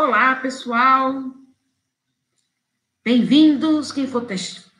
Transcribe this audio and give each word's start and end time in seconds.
Olá, 0.00 0.36
pessoal. 0.36 1.24
Bem-vindos, 3.04 3.90
quem 3.90 4.06
for, 4.06 4.24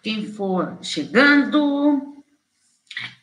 quem 0.01 0.33
for 0.33 0.79
chegando. 0.81 2.23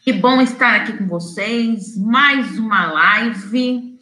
Que 0.02 0.12
bom 0.12 0.42
estar 0.42 0.76
aqui 0.76 0.98
com 0.98 1.08
vocês. 1.08 1.96
Mais 1.96 2.60
uma 2.60 2.92
live. 2.92 3.98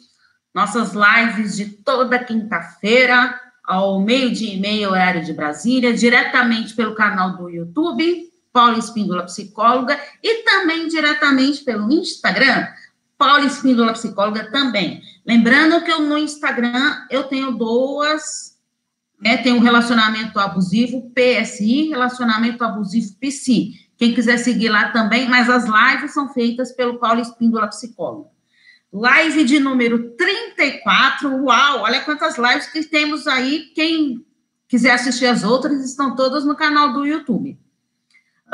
Nossas 0.52 0.92
lives 0.92 1.56
de 1.56 1.66
toda 1.66 2.18
quinta-feira, 2.18 3.40
ao 3.62 4.00
meio-dia 4.00 4.54
e 4.54 4.58
meio, 4.58 4.90
horário 4.90 5.24
de 5.24 5.32
Brasília, 5.32 5.94
diretamente 5.94 6.74
pelo 6.74 6.96
canal 6.96 7.36
do 7.36 7.48
YouTube, 7.48 8.28
Paula 8.52 8.76
Espíndola 8.76 9.26
Psicóloga, 9.26 9.96
e 10.20 10.42
também 10.42 10.88
diretamente 10.88 11.62
pelo 11.62 11.88
Instagram, 11.92 12.66
Paula 13.16 13.44
Espíndola 13.44 13.92
Psicóloga 13.92 14.50
também. 14.50 15.02
Lembrando 15.26 15.82
que 15.84 15.90
eu, 15.90 16.00
no 16.00 16.18
Instagram 16.18 17.06
eu 17.10 17.24
tenho 17.24 17.52
duas, 17.52 18.58
né? 19.20 19.36
Tem 19.38 19.52
um 19.52 19.60
relacionamento 19.60 20.38
abusivo 20.38 21.10
PSI, 21.14 21.88
relacionamento 21.88 22.62
abusivo 22.64 23.14
PC. 23.18 23.70
Quem 23.96 24.14
quiser 24.14 24.38
seguir 24.38 24.68
lá 24.68 24.90
também, 24.90 25.28
mas 25.28 25.48
as 25.48 25.64
lives 25.64 26.12
são 26.12 26.28
feitas 26.32 26.72
pelo 26.72 26.98
Paulo 26.98 27.20
Espíndola 27.20 27.68
Psicóloga. 27.68 28.28
Live 28.92 29.44
de 29.44 29.58
número 29.58 30.10
34. 30.10 31.28
Uau, 31.44 31.80
olha 31.80 32.00
quantas 32.02 32.36
lives 32.36 32.66
que 32.66 32.84
temos 32.84 33.26
aí. 33.26 33.72
Quem 33.74 34.24
quiser 34.68 34.92
assistir 34.92 35.26
as 35.26 35.44
outras, 35.44 35.84
estão 35.84 36.14
todas 36.14 36.44
no 36.44 36.56
canal 36.56 36.92
do 36.92 37.06
YouTube. 37.06 37.58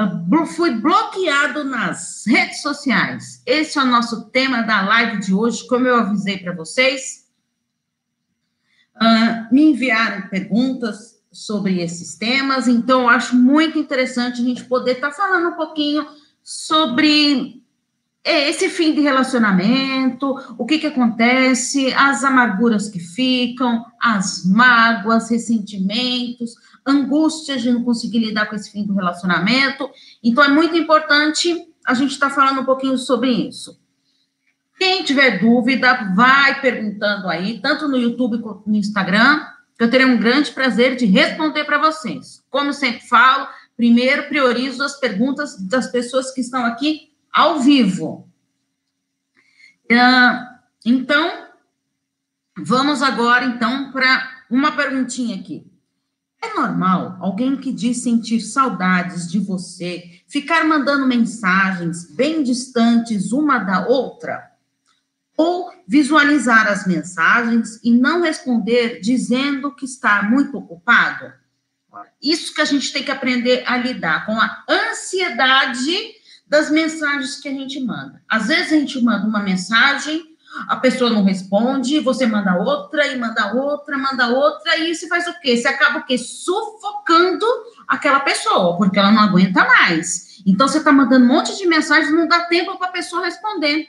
Uh, 0.00 0.46
fui 0.46 0.70
bloqueado 0.70 1.64
nas 1.64 2.24
redes 2.27 2.62
sociais. 2.62 3.42
Esse 3.45 3.78
é 3.78 3.82
o 3.82 3.86
nosso 3.86 4.30
tema 4.30 4.62
da 4.62 4.80
live 4.82 5.20
de 5.20 5.34
hoje, 5.34 5.66
como 5.66 5.86
eu 5.86 5.96
avisei 5.96 6.38
para 6.38 6.54
vocês. 6.54 7.28
Uh, 8.96 9.52
me 9.52 9.70
enviaram 9.70 10.29
perguntas 10.29 11.20
sobre 11.32 11.80
esses 11.80 12.16
temas, 12.16 12.66
então 12.66 13.02
eu 13.02 13.09
acho 13.09 13.37
muito 13.37 13.79
interessante 13.79 14.40
a 14.40 14.45
gente 14.45 14.65
poder 14.65 14.92
estar 14.92 15.10
tá 15.10 15.16
falando 15.16 15.48
um 15.48 15.57
pouquinho 15.57 16.07
sobre 16.42 17.60
esse 18.24 18.68
fim 18.68 18.95
de 18.95 19.01
relacionamento, 19.01 20.37
o 20.59 20.66
que, 20.66 20.79
que 20.79 20.87
acontece, 20.87 21.93
as 21.95 22.23
amarguras 22.23 22.88
que 22.88 22.99
ficam, 22.99 23.85
as 24.01 24.45
mágoas, 24.45 25.30
ressentimentos, 25.30 26.54
angústias 26.87 27.63
de 27.63 27.71
não 27.71 27.82
conseguir 27.82 28.18
lidar 28.18 28.46
com 28.46 28.57
esse 28.57 28.71
fim 28.71 28.85
do 28.85 28.95
relacionamento. 28.95 29.88
Então, 30.23 30.45
é 30.45 30.48
muito 30.48 30.76
importante 30.76 31.66
a 31.87 31.95
gente 31.95 32.13
estar 32.13 32.29
tá 32.29 32.35
falando 32.35 32.60
um 32.60 32.65
pouquinho 32.65 32.98
sobre 32.98 33.30
isso. 33.30 33.80
Quem 34.79 35.02
tiver 35.02 35.41
dúvida, 35.41 36.13
vai 36.15 36.60
perguntando 36.60 37.29
aí, 37.29 37.60
tanto 37.60 37.88
no 37.88 37.98
YouTube 37.98 38.41
quanto 38.41 38.68
no 38.68 38.76
Instagram, 38.76 39.45
que 39.76 39.85
eu 39.85 39.91
terei 39.91 40.07
um 40.07 40.18
grande 40.18 40.51
prazer 40.52 40.95
de 40.95 41.07
responder 41.07 41.65
para 41.65 41.79
vocês. 41.79 42.43
Como 42.51 42.73
sempre 42.73 43.07
falo, 43.07 43.48
primeiro 43.76 44.29
priorizo 44.29 44.82
as 44.82 44.98
perguntas 44.98 45.57
das 45.68 45.91
pessoas 45.91 46.32
que 46.32 46.41
estão 46.43 46.65
aqui 46.65 47.10
ao 47.32 47.60
vivo. 47.60 48.28
Então, 50.84 51.48
vamos 52.56 53.02
agora, 53.02 53.45
então, 53.45 53.90
para 53.92 54.45
uma 54.50 54.73
perguntinha 54.73 55.36
aqui. 55.36 55.70
É 56.42 56.54
normal 56.54 57.18
alguém 57.20 57.56
que 57.56 57.70
diz 57.70 58.02
sentir 58.02 58.40
saudades 58.40 59.30
de 59.30 59.38
você 59.38 60.23
ficar 60.26 60.64
mandando 60.64 61.06
mensagens 61.06 62.10
bem 62.14 62.42
distantes 62.42 63.30
uma 63.30 63.58
da 63.58 63.86
outra? 63.86 64.50
Ou 65.36 65.70
visualizar 65.86 66.66
as 66.66 66.86
mensagens 66.86 67.78
e 67.84 67.92
não 67.92 68.22
responder 68.22 69.00
dizendo 69.00 69.75
que 69.75 69.84
está 69.84 70.22
muito 70.22 70.56
ocupado? 70.56 71.32
Isso 72.22 72.54
que 72.54 72.60
a 72.60 72.66
gente 72.66 72.92
tem 72.92 73.03
que 73.03 73.10
aprender 73.10 73.64
a 73.66 73.76
lidar 73.76 74.24
com 74.24 74.32
a 74.32 74.64
ansiedade 74.69 76.19
das 76.50 76.69
mensagens 76.69 77.37
que 77.41 77.49
a 77.49 77.53
gente 77.53 77.78
manda. 77.78 78.21
Às 78.28 78.49
vezes 78.49 78.72
a 78.72 78.77
gente 78.77 79.00
manda 79.00 79.25
uma 79.25 79.41
mensagem, 79.41 80.21
a 80.69 80.75
pessoa 80.75 81.09
não 81.09 81.22
responde, 81.22 82.00
você 82.00 82.27
manda 82.27 82.56
outra 82.56 83.06
e 83.06 83.16
manda 83.16 83.55
outra, 83.55 83.97
manda 83.97 84.27
outra, 84.27 84.77
e 84.77 84.93
você 84.93 85.06
faz 85.06 85.28
o 85.28 85.41
quê? 85.41 85.56
Você 85.56 85.69
acaba 85.69 86.00
o 86.00 86.05
quê? 86.05 86.19
Sufocando 86.19 87.47
aquela 87.87 88.19
pessoa, 88.19 88.77
porque 88.77 88.99
ela 88.99 89.12
não 89.12 89.21
aguenta 89.22 89.65
mais. 89.65 90.43
Então 90.44 90.66
você 90.66 90.78
está 90.78 90.91
mandando 90.91 91.25
um 91.25 91.28
monte 91.28 91.56
de 91.56 91.66
mensagens, 91.69 92.12
não 92.12 92.27
dá 92.27 92.41
tempo 92.41 92.77
para 92.77 92.88
a 92.88 92.93
pessoa 92.93 93.25
responder. 93.25 93.87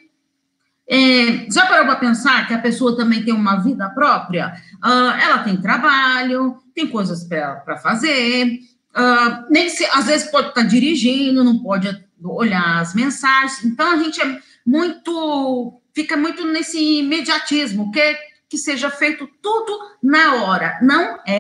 É, 0.88 1.50
já 1.52 1.66
parou 1.66 1.86
para 1.86 1.96
pensar 1.96 2.48
que 2.48 2.54
a 2.54 2.60
pessoa 2.60 2.96
também 2.96 3.24
tem 3.24 3.34
uma 3.34 3.56
vida 3.56 3.90
própria? 3.90 4.54
Uh, 4.84 5.20
ela 5.20 5.40
tem 5.40 5.58
trabalho, 5.58 6.58
tem 6.76 6.86
coisas 6.86 7.24
para 7.24 7.78
fazer, 7.78 8.60
uh, 8.96 9.46
nem 9.50 9.68
se, 9.68 9.84
às 9.86 10.06
vezes 10.06 10.30
pode 10.30 10.50
estar 10.50 10.62
tá 10.62 10.68
dirigindo, 10.68 11.44
não 11.44 11.58
pode 11.60 11.88
olhar 12.24 12.80
as 12.80 12.94
mensagens. 12.94 13.64
Então, 13.64 13.92
a 13.92 13.98
gente 13.98 14.22
é 14.22 14.40
muito, 14.66 15.82
fica 15.94 16.16
muito 16.16 16.46
nesse 16.46 17.00
imediatismo, 17.00 17.92
que, 17.92 18.18
que 18.50 18.58
seja 18.58 18.90
feito 18.90 19.28
tudo 19.42 19.98
na 20.02 20.36
hora. 20.36 20.80
Não 20.82 21.20
é 21.26 21.40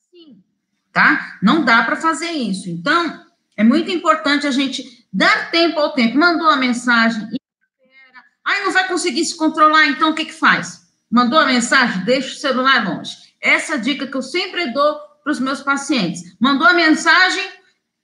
assim, 0.00 0.42
tá? 0.92 1.38
Não 1.42 1.64
dá 1.64 1.82
para 1.82 1.96
fazer 1.96 2.30
isso. 2.30 2.68
Então, 2.68 3.24
é 3.56 3.64
muito 3.64 3.90
importante 3.90 4.46
a 4.46 4.50
gente 4.50 5.06
dar 5.12 5.50
tempo 5.50 5.78
ao 5.78 5.92
tempo. 5.92 6.18
Mandou 6.18 6.48
a 6.48 6.56
mensagem, 6.56 7.28
Aí 8.48 8.64
não 8.64 8.72
vai 8.72 8.88
conseguir 8.88 9.22
se 9.26 9.36
controlar, 9.36 9.88
então 9.88 10.08
o 10.08 10.14
que 10.14 10.24
que 10.24 10.32
faz? 10.32 10.88
Mandou 11.10 11.38
a 11.38 11.44
mensagem, 11.44 12.02
deixa 12.04 12.32
o 12.32 12.40
celular 12.40 12.82
longe. 12.82 13.14
Essa 13.42 13.74
é 13.74 13.78
dica 13.78 14.06
que 14.06 14.16
eu 14.16 14.22
sempre 14.22 14.72
dou 14.72 14.98
para 15.22 15.32
os 15.32 15.38
meus 15.38 15.60
pacientes. 15.60 16.34
Mandou 16.40 16.66
a 16.66 16.72
mensagem, 16.72 17.46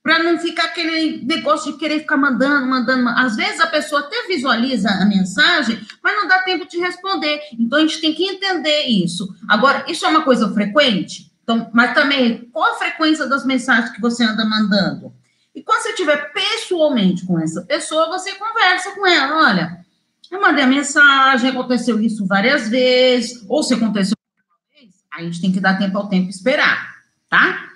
para 0.04 0.22
não 0.22 0.38
ficar 0.38 0.66
aquele 0.66 1.24
negócio 1.24 1.72
de 1.72 1.78
querer 1.78 2.00
ficar 2.00 2.18
mandando, 2.18 2.66
mandando. 2.66 3.08
Às 3.08 3.36
vezes 3.36 3.58
a 3.58 3.66
pessoa 3.66 4.02
até 4.02 4.28
visualiza 4.28 4.90
a 4.90 5.06
mensagem, 5.06 5.80
mas 6.02 6.14
não 6.14 6.28
dá 6.28 6.40
tempo 6.40 6.68
de 6.68 6.78
responder. 6.78 7.40
Então 7.58 7.78
a 7.78 7.80
gente 7.80 8.02
tem 8.02 8.12
que 8.12 8.22
entender 8.22 8.82
isso. 8.82 9.34
Agora, 9.48 9.86
isso 9.88 10.04
é 10.04 10.08
uma 10.10 10.20
coisa 10.20 10.52
frequente? 10.52 11.32
Então, 11.42 11.70
mas 11.72 11.94
também, 11.94 12.50
qual 12.52 12.74
a 12.74 12.78
frequência 12.78 13.26
das 13.26 13.46
mensagens 13.46 13.92
que 13.92 14.00
você 14.00 14.22
anda 14.22 14.44
mandando? 14.44 15.10
E 15.54 15.62
quando 15.62 15.80
você 15.80 15.90
estiver 15.90 16.32
pessoalmente 16.34 17.24
com 17.24 17.38
essa 17.38 17.62
pessoa, 17.62 18.08
você 18.08 18.32
conversa 18.32 18.90
com 18.90 19.06
ela. 19.06 19.48
Olha, 19.48 19.86
eu 20.30 20.38
mandei 20.38 20.64
a 20.64 20.68
mensagem, 20.68 21.48
aconteceu 21.48 21.98
isso 21.98 22.26
várias 22.26 22.68
vezes, 22.68 23.42
ou 23.48 23.62
se 23.62 23.72
aconteceu 23.72 24.16
uma 24.46 24.78
vez, 24.78 24.94
a 25.10 25.22
gente 25.22 25.40
tem 25.40 25.50
que 25.50 25.60
dar 25.60 25.78
tempo 25.78 25.96
ao 25.96 26.08
tempo 26.10 26.28
esperar, 26.28 26.94
tá? 27.30 27.73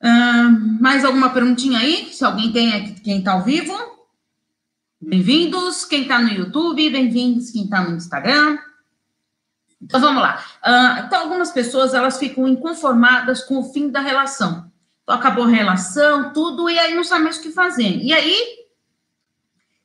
Uh, 0.00 0.80
mais 0.80 1.04
alguma 1.04 1.30
perguntinha 1.30 1.80
aí? 1.80 2.12
Se 2.12 2.24
alguém 2.24 2.52
tem 2.52 2.72
aqui, 2.72 3.00
quem 3.00 3.18
está 3.18 3.32
ao 3.32 3.42
vivo? 3.42 3.74
Bem-vindos. 5.00 5.84
Quem 5.84 6.02
está 6.02 6.20
no 6.20 6.28
YouTube, 6.28 6.90
bem-vindos. 6.90 7.50
Quem 7.50 7.64
está 7.64 7.82
no 7.82 7.96
Instagram. 7.96 8.58
Então, 9.82 10.00
vamos 10.00 10.22
lá. 10.22 10.44
Uh, 10.64 11.06
então, 11.06 11.22
algumas 11.22 11.50
pessoas, 11.50 11.94
elas 11.94 12.16
ficam 12.16 12.46
inconformadas 12.46 13.42
com 13.42 13.58
o 13.58 13.72
fim 13.72 13.88
da 13.88 14.00
relação. 14.00 14.70
Então, 15.02 15.16
acabou 15.16 15.44
a 15.44 15.48
relação, 15.48 16.32
tudo, 16.32 16.68
e 16.70 16.78
aí 16.78 16.94
não 16.94 17.04
sabe 17.04 17.24
mais 17.24 17.38
o 17.38 17.42
que 17.42 17.50
fazer. 17.50 17.98
E 18.02 18.12
aí, 18.12 18.66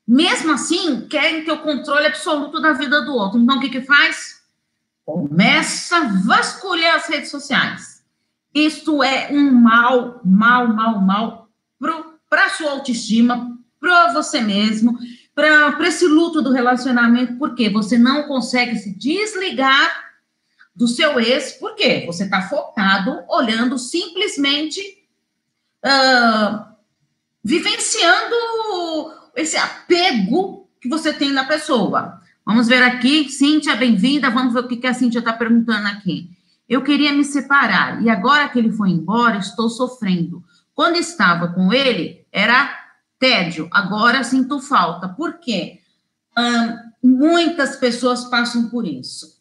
mesmo 0.08 0.52
assim, 0.52 1.08
querem 1.08 1.44
ter 1.44 1.52
o 1.52 1.62
controle 1.62 2.06
absoluto 2.06 2.62
da 2.62 2.74
vida 2.74 3.02
do 3.02 3.14
outro. 3.14 3.40
Então, 3.40 3.58
o 3.58 3.60
que 3.60 3.70
que 3.70 3.82
faz? 3.82 4.44
Começa 5.06 5.98
a 5.98 6.08
vasculhar 6.26 6.96
as 6.96 7.08
redes 7.08 7.32
sociais 7.32 7.93
isso 8.54 9.02
é 9.04 9.30
um 9.32 9.52
mal, 9.52 10.22
mal, 10.24 10.68
mal, 10.68 11.02
mal 11.02 11.50
para 12.30 12.46
a 12.46 12.50
sua 12.50 12.72
autoestima, 12.72 13.58
para 13.80 14.14
você 14.14 14.42
mesmo, 14.42 14.98
para 15.36 15.88
esse 15.88 16.08
luto 16.08 16.42
do 16.42 16.52
relacionamento, 16.52 17.38
porque 17.38 17.70
você 17.70 17.98
não 17.98 18.24
consegue 18.24 18.78
se 18.78 18.98
desligar 18.98 20.04
do 20.76 20.88
seu 20.88 21.20
ex, 21.20 21.52
porque 21.60 22.04
você 22.06 22.24
está 22.24 22.42
focado, 22.42 23.24
olhando 23.30 23.78
simplesmente, 23.78 24.80
uh, 25.86 26.66
vivenciando 27.44 28.36
esse 29.36 29.58
apego 29.58 30.68
que 30.82 30.90
você 30.90 31.14
tem 31.14 31.32
na 31.32 31.44
pessoa. 31.44 32.20
Vamos 32.46 32.68
ver 32.68 32.82
aqui, 32.82 33.30
Cíntia, 33.30 33.76
bem-vinda. 33.76 34.30
Vamos 34.30 34.54
ver 34.54 34.62
o 34.62 34.68
que 34.68 34.88
a 34.88 34.94
Cíntia 34.94 35.20
está 35.20 35.34
perguntando 35.34 35.88
aqui. 35.88 36.30
Eu 36.74 36.82
queria 36.82 37.14
me 37.14 37.24
separar 37.24 38.02
e 38.02 38.10
agora 38.10 38.50
que 38.50 38.58
ele 38.58 38.72
foi 38.72 38.90
embora, 38.90 39.38
estou 39.38 39.70
sofrendo. 39.70 40.44
Quando 40.74 40.96
estava 40.96 41.50
com 41.50 41.72
ele, 41.72 42.26
era 42.32 42.68
tédio, 43.20 43.70
agora 43.72 44.24
sinto 44.24 44.60
falta. 44.60 45.08
Por 45.08 45.34
quê? 45.34 45.82
Hum, 46.36 46.78
muitas 47.04 47.76
pessoas 47.76 48.26
passam 48.26 48.70
por 48.70 48.88
isso. 48.88 49.40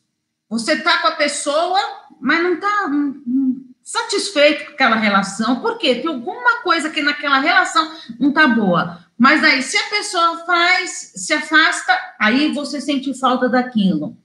Você 0.51 0.75
está 0.75 0.99
com 0.99 1.09
a 1.09 1.13
pessoa, 1.13 1.81
mas 2.21 2.43
não 2.43 2.53
está 2.53 2.87
hum, 2.89 3.23
hum, 3.27 3.73
satisfeito 3.83 4.67
com 4.67 4.73
aquela 4.73 4.97
relação. 4.97 5.61
Por 5.61 5.79
quê? 5.79 5.95
Tem 5.95 6.09
alguma 6.09 6.61
coisa 6.63 6.91
que 6.91 7.01
naquela 7.01 7.39
relação 7.39 7.97
não 8.21 8.29
está 8.29 8.47
boa. 8.47 8.99
Mas 9.17 9.43
aí, 9.43 9.63
se 9.63 9.79
a 9.79 9.89
pessoa 9.89 10.45
faz, 10.45 11.13
se 11.17 11.33
afasta, 11.33 11.99
aí 12.21 12.53
você 12.53 12.79
sente 12.79 13.19
falta 13.19 13.49
daquilo. 13.49 14.19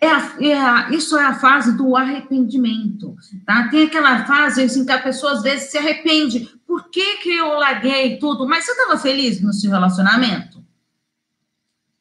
É 0.00 0.08
a, 0.08 0.36
é 0.40 0.54
a, 0.54 0.90
isso 0.90 1.16
é 1.18 1.24
a 1.24 1.34
fase 1.34 1.76
do 1.76 1.96
arrependimento, 1.96 3.16
tá? 3.44 3.68
Tem 3.68 3.84
aquela 3.84 4.24
fase 4.24 4.62
assim 4.62 4.86
que 4.86 4.92
a 4.92 5.02
pessoa 5.02 5.32
às 5.32 5.42
vezes 5.42 5.70
se 5.70 5.78
arrepende. 5.78 6.48
Por 6.66 6.88
que 6.88 7.16
que 7.16 7.36
eu 7.36 7.54
larguei 7.54 8.16
tudo? 8.18 8.46
Mas 8.46 8.64
você 8.64 8.72
estava 8.72 8.96
feliz 8.96 9.40
no 9.40 9.52
seu 9.52 9.70
relacionamento? 9.72 10.58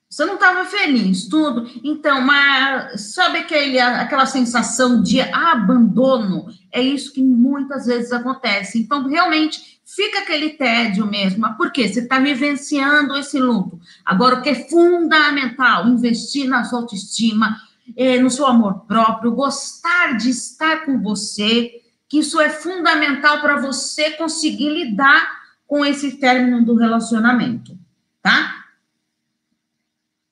Você 0.10 0.26
não 0.26 0.36
estava 0.36 0.66
feliz, 0.66 1.28
tudo. 1.28 1.70
Então, 1.84 2.22
mas 2.22 3.14
sabe 3.14 3.40
aquele, 3.40 3.80
aquela 3.80 4.26
sensação 4.26 5.02
de 5.02 5.20
abandono? 5.22 6.48
É 6.72 6.82
isso 6.82 7.14
que 7.14 7.22
muitas 7.22 7.86
vezes 7.86 8.12
acontece. 8.12 8.80
Então, 8.80 9.06
realmente, 9.08 9.80
fica 9.86 10.20
aquele 10.20 10.52
tédio 10.52 11.06
mesmo. 11.06 11.46
Por 11.56 11.72
quê? 11.72 11.88
Você 11.88 12.00
está 12.00 12.20
vivenciando 12.20 13.18
esse 13.18 13.38
luto. 13.38 13.80
Agora, 14.06 14.38
o 14.38 14.42
que 14.42 14.50
é 14.50 14.68
fundamental, 14.70 15.88
investir 15.88 16.48
na 16.48 16.64
sua 16.64 16.80
autoestima, 16.80 17.58
é, 17.96 18.20
no 18.20 18.30
seu 18.30 18.46
amor 18.46 18.86
próprio, 18.86 19.32
gostar 19.32 20.18
de 20.18 20.30
estar 20.30 20.86
com 20.86 21.02
você, 21.02 21.72
que 22.10 22.20
isso 22.20 22.40
é 22.40 22.50
fundamental 22.50 23.42
para 23.42 23.58
você 23.58 24.12
conseguir 24.12 24.70
lidar 24.70 25.38
com 25.66 25.86
esse 25.86 26.18
término 26.18 26.66
do 26.66 26.76
relacionamento, 26.76 27.78
tá? 28.22 28.66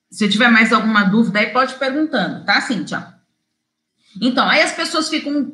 Se 0.10 0.30
tiver 0.30 0.50
mais 0.50 0.72
alguma 0.72 1.04
dúvida 1.04 1.40
aí, 1.40 1.48
pode 1.48 1.75
perguntando, 1.75 2.46
tá, 2.46 2.62
Cíntia? 2.62 3.13
Então, 4.22 4.48
aí 4.48 4.62
as 4.62 4.72
pessoas 4.72 5.10
ficam 5.10 5.51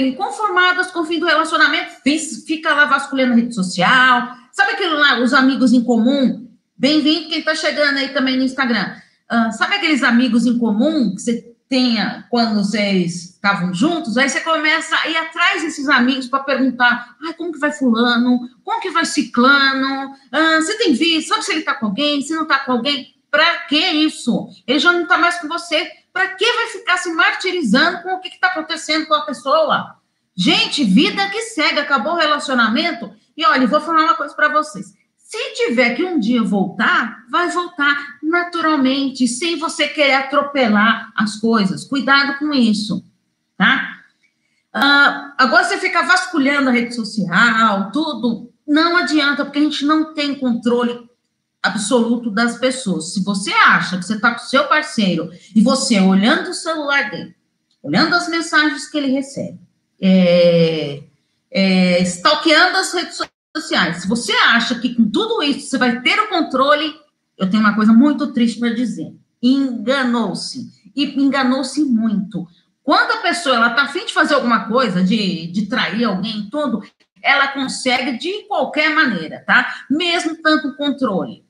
inconformadas 0.00 0.90
com 0.90 1.00
o 1.00 1.04
fim 1.04 1.20
do 1.20 1.26
relacionamento, 1.26 2.02
fica 2.46 2.74
lá 2.74 2.86
vasculhando 2.86 3.32
a 3.32 3.36
rede 3.36 3.54
social, 3.54 4.36
sabe 4.52 4.72
aquilo 4.72 4.98
lá, 4.98 5.20
os 5.20 5.32
amigos 5.32 5.72
em 5.72 5.84
comum? 5.84 6.48
Bem-vindo 6.76 7.28
quem 7.28 7.42
tá 7.42 7.54
chegando 7.54 7.98
aí 7.98 8.08
também 8.08 8.36
no 8.36 8.42
Instagram. 8.42 8.96
Uh, 9.30 9.52
sabe 9.52 9.76
aqueles 9.76 10.02
amigos 10.02 10.46
em 10.46 10.58
comum 10.58 11.14
que 11.14 11.22
você 11.22 11.54
tenha 11.68 12.26
quando 12.28 12.56
vocês 12.56 13.30
estavam 13.30 13.72
juntos? 13.72 14.16
Aí 14.16 14.28
você 14.28 14.40
começa 14.40 14.94
a 14.96 15.08
ir 15.08 15.16
atrás 15.16 15.62
desses 15.62 15.88
amigos 15.88 16.28
para 16.28 16.44
perguntar: 16.44 17.16
ah, 17.22 17.32
como 17.34 17.52
que 17.52 17.58
vai 17.58 17.72
fulano? 17.72 18.48
Como 18.62 18.80
que 18.80 18.90
vai 18.90 19.04
ciclano? 19.04 20.12
Uh, 20.12 20.62
você 20.62 20.76
tem 20.78 20.92
visto? 20.92 21.28
Sabe 21.28 21.44
se 21.44 21.52
ele 21.52 21.62
tá 21.62 21.74
com 21.74 21.86
alguém? 21.86 22.20
Se 22.22 22.34
não 22.34 22.46
tá 22.46 22.58
com 22.60 22.72
alguém? 22.72 23.14
Para 23.30 23.60
que 23.60 23.78
isso? 23.78 24.48
Ele 24.66 24.78
já 24.78 24.92
não 24.92 25.04
está 25.04 25.16
mais 25.16 25.40
com 25.40 25.48
você. 25.48 25.90
Para 26.12 26.28
que 26.28 26.44
vai 26.44 26.66
ficar 26.66 26.98
se 26.98 27.10
martirizando 27.12 28.02
com 28.02 28.14
o 28.14 28.20
que 28.20 28.28
está 28.28 28.48
acontecendo 28.48 29.06
com 29.06 29.14
a 29.14 29.24
pessoa? 29.24 29.96
Gente, 30.36 30.84
vida 30.84 31.28
que 31.30 31.40
segue, 31.42 31.80
acabou 31.80 32.12
o 32.12 32.18
relacionamento. 32.18 33.10
E 33.34 33.44
olha, 33.46 33.66
vou 33.66 33.80
falar 33.80 34.02
uma 34.04 34.14
coisa 34.14 34.34
para 34.34 34.48
vocês. 34.48 34.92
Se 35.32 35.54
tiver 35.54 35.94
que 35.94 36.04
um 36.04 36.20
dia 36.20 36.42
voltar, 36.42 37.24
vai 37.30 37.48
voltar 37.48 38.18
naturalmente, 38.22 39.26
sem 39.26 39.58
você 39.58 39.88
querer 39.88 40.12
atropelar 40.12 41.10
as 41.16 41.36
coisas. 41.36 41.86
Cuidado 41.86 42.38
com 42.38 42.52
isso, 42.52 43.02
tá? 43.56 43.96
Uh, 44.76 45.32
agora 45.38 45.64
você 45.64 45.78
fica 45.78 46.02
vasculhando 46.02 46.68
a 46.68 46.72
rede 46.72 46.94
social, 46.94 47.90
tudo. 47.92 48.52
Não 48.68 48.94
adianta, 48.98 49.42
porque 49.42 49.58
a 49.58 49.62
gente 49.62 49.86
não 49.86 50.12
tem 50.12 50.34
controle 50.34 51.08
absoluto 51.62 52.30
das 52.30 52.58
pessoas. 52.58 53.14
Se 53.14 53.24
você 53.24 53.52
acha 53.52 53.96
que 53.96 54.04
você 54.04 54.16
está 54.16 54.32
com 54.32 54.38
seu 54.40 54.68
parceiro 54.68 55.30
e 55.56 55.62
você 55.62 55.98
olhando 55.98 56.50
o 56.50 56.54
celular 56.54 57.10
dele, 57.10 57.34
olhando 57.82 58.14
as 58.14 58.28
mensagens 58.28 58.86
que 58.86 58.98
ele 58.98 59.10
recebe, 59.10 59.58
é, 59.98 61.04
é, 61.50 62.02
stalkeando 62.02 62.76
as 62.76 62.92
redes 62.92 63.16
sociais, 63.56 64.02
se 64.02 64.08
você 64.08 64.32
acha 64.32 64.78
que 64.78 64.94
com 64.94 65.08
tudo 65.10 65.42
isso 65.42 65.68
você 65.68 65.78
vai 65.78 66.00
ter 66.00 66.18
o 66.18 66.28
controle, 66.28 66.94
eu 67.36 67.48
tenho 67.50 67.62
uma 67.62 67.74
coisa 67.74 67.92
muito 67.92 68.32
triste 68.32 68.58
para 68.58 68.74
dizer. 68.74 69.14
Enganou-se. 69.42 70.70
E 70.94 71.04
enganou-se 71.20 71.84
muito. 71.84 72.46
Quando 72.82 73.12
a 73.12 73.22
pessoa 73.22 73.68
está 73.68 73.82
afim 73.82 74.04
de 74.06 74.12
fazer 74.12 74.34
alguma 74.34 74.66
coisa, 74.68 75.02
de, 75.02 75.46
de 75.48 75.66
trair 75.66 76.04
alguém, 76.04 76.48
tudo, 76.50 76.82
ela 77.22 77.48
consegue 77.48 78.18
de 78.18 78.44
qualquer 78.48 78.94
maneira, 78.94 79.42
tá? 79.46 79.84
Mesmo 79.88 80.40
tanto 80.42 80.76
controle. 80.76 81.44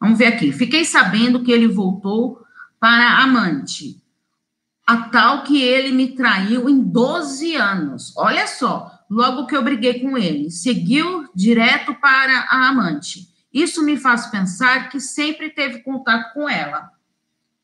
Vamos 0.00 0.18
ver 0.18 0.26
aqui. 0.26 0.52
Fiquei 0.52 0.84
sabendo 0.84 1.42
que 1.42 1.52
ele 1.52 1.68
voltou 1.68 2.44
para 2.80 3.22
amante. 3.22 4.02
A 4.86 5.08
tal 5.08 5.44
que 5.44 5.62
ele 5.62 5.92
me 5.92 6.14
traiu 6.14 6.68
em 6.68 6.82
12 6.82 7.54
anos. 7.54 8.12
Olha 8.16 8.46
só, 8.46 8.93
logo 9.10 9.46
que 9.46 9.56
eu 9.56 9.62
briguei 9.62 10.00
com 10.00 10.16
ele, 10.16 10.50
seguiu 10.50 11.28
direto 11.34 11.94
para 11.94 12.46
a 12.50 12.68
amante. 12.68 13.28
Isso 13.52 13.84
me 13.84 13.96
faz 13.96 14.26
pensar 14.26 14.88
que 14.88 14.98
sempre 15.00 15.50
teve 15.50 15.80
contato 15.80 16.32
com 16.34 16.48
ela. 16.48 16.90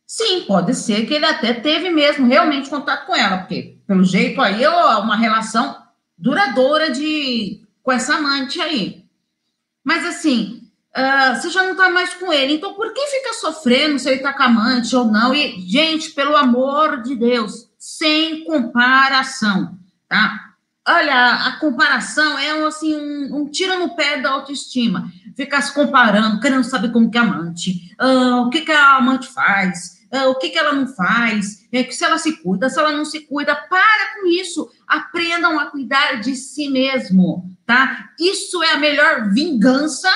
Sim, 0.07 0.43
pode 0.43 0.75
ser 0.75 1.07
que 1.07 1.15
ele 1.15 1.25
até 1.25 1.53
teve 1.53 1.91
mesmo 1.91 2.27
realmente 2.27 2.69
contato 2.69 3.07
com 3.07 3.15
ela, 3.15 3.39
porque 3.39 3.79
pelo 3.87 4.05
jeito 4.05 4.41
aí 4.41 4.63
é 4.63 4.69
uma 4.69 5.17
relação 5.17 5.77
duradoura 6.17 6.91
de 6.91 7.65
com 7.83 7.93
essa 7.93 8.17
amante 8.17 8.61
aí. 8.61 9.05
Mas 9.85 10.05
assim, 10.05 10.61
Uh, 10.91 11.37
você 11.37 11.51
já 11.51 11.63
não 11.63 11.73
está 11.73 11.89
mais 11.89 12.15
com 12.15 12.33
ele. 12.33 12.55
Então, 12.55 12.75
por 12.75 12.93
que 12.93 13.01
fica 13.07 13.33
sofrendo 13.35 13.97
se 13.97 14.09
ele 14.09 14.17
está 14.17 14.33
com 14.33 14.43
amante 14.43 14.97
ou 14.97 15.05
não? 15.05 15.33
E, 15.33 15.61
gente, 15.61 16.11
pelo 16.11 16.37
amor 16.37 17.03
de 17.03 17.15
Deus, 17.15 17.71
sem 17.79 18.45
comparação, 18.45 19.79
tá? 20.09 20.50
Olha, 20.87 21.47
a 21.47 21.61
comparação 21.61 22.39
é 22.39 22.55
um, 22.55 22.67
assim, 22.67 22.97
um, 22.97 23.43
um 23.43 23.51
tiro 23.51 23.79
no 23.79 23.95
pé 23.95 24.21
da 24.21 24.31
autoestima. 24.31 25.11
Ficar 25.37 25.63
se 25.63 25.75
comparando, 25.75 26.41
querendo 26.41 26.65
saber 26.65 26.91
como 26.91 27.11
que 27.11 27.19
é 27.19 27.21
amante, 27.21 27.95
uh, 28.01 28.43
o 28.43 28.51
que, 28.51 28.63
que 28.63 28.73
a 28.73 28.97
amante 28.97 29.29
faz, 29.29 30.01
uh, 30.13 30.29
o 30.29 30.35
que, 30.37 30.49
que 30.51 30.59
ela 30.59 30.73
não 30.73 30.87
faz, 30.87 31.69
é, 31.73 31.89
se 31.91 32.05
ela 32.05 32.19
se 32.19 32.43
cuida, 32.43 32.69
se 32.69 32.79
ela 32.79 32.93
não 32.93 33.05
se 33.05 33.21
cuida. 33.21 33.55
Para 33.55 34.15
com 34.15 34.27
isso. 34.27 34.69
Aprendam 34.87 35.59
a 35.59 35.67
cuidar 35.67 36.21
de 36.21 36.35
si 36.35 36.69
mesmo, 36.69 37.49
tá? 37.65 38.11
Isso 38.19 38.63
é 38.63 38.73
a 38.73 38.79
melhor 38.79 39.31
vingança 39.31 40.11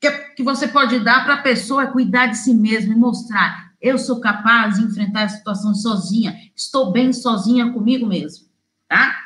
que, 0.00 0.10
que 0.36 0.42
você 0.42 0.68
pode 0.68 1.00
dar 1.00 1.24
para 1.24 1.34
a 1.34 1.42
pessoa 1.42 1.84
é 1.84 1.86
cuidar 1.86 2.26
de 2.26 2.38
si 2.38 2.54
mesmo 2.54 2.92
e 2.92 2.96
mostrar: 2.96 3.72
eu 3.80 3.98
sou 3.98 4.20
capaz 4.20 4.76
de 4.76 4.84
enfrentar 4.84 5.24
a 5.24 5.28
situação 5.28 5.74
sozinha, 5.74 6.34
estou 6.54 6.92
bem 6.92 7.12
sozinha 7.12 7.72
comigo 7.72 8.06
mesmo, 8.06 8.46
tá? 8.88 9.25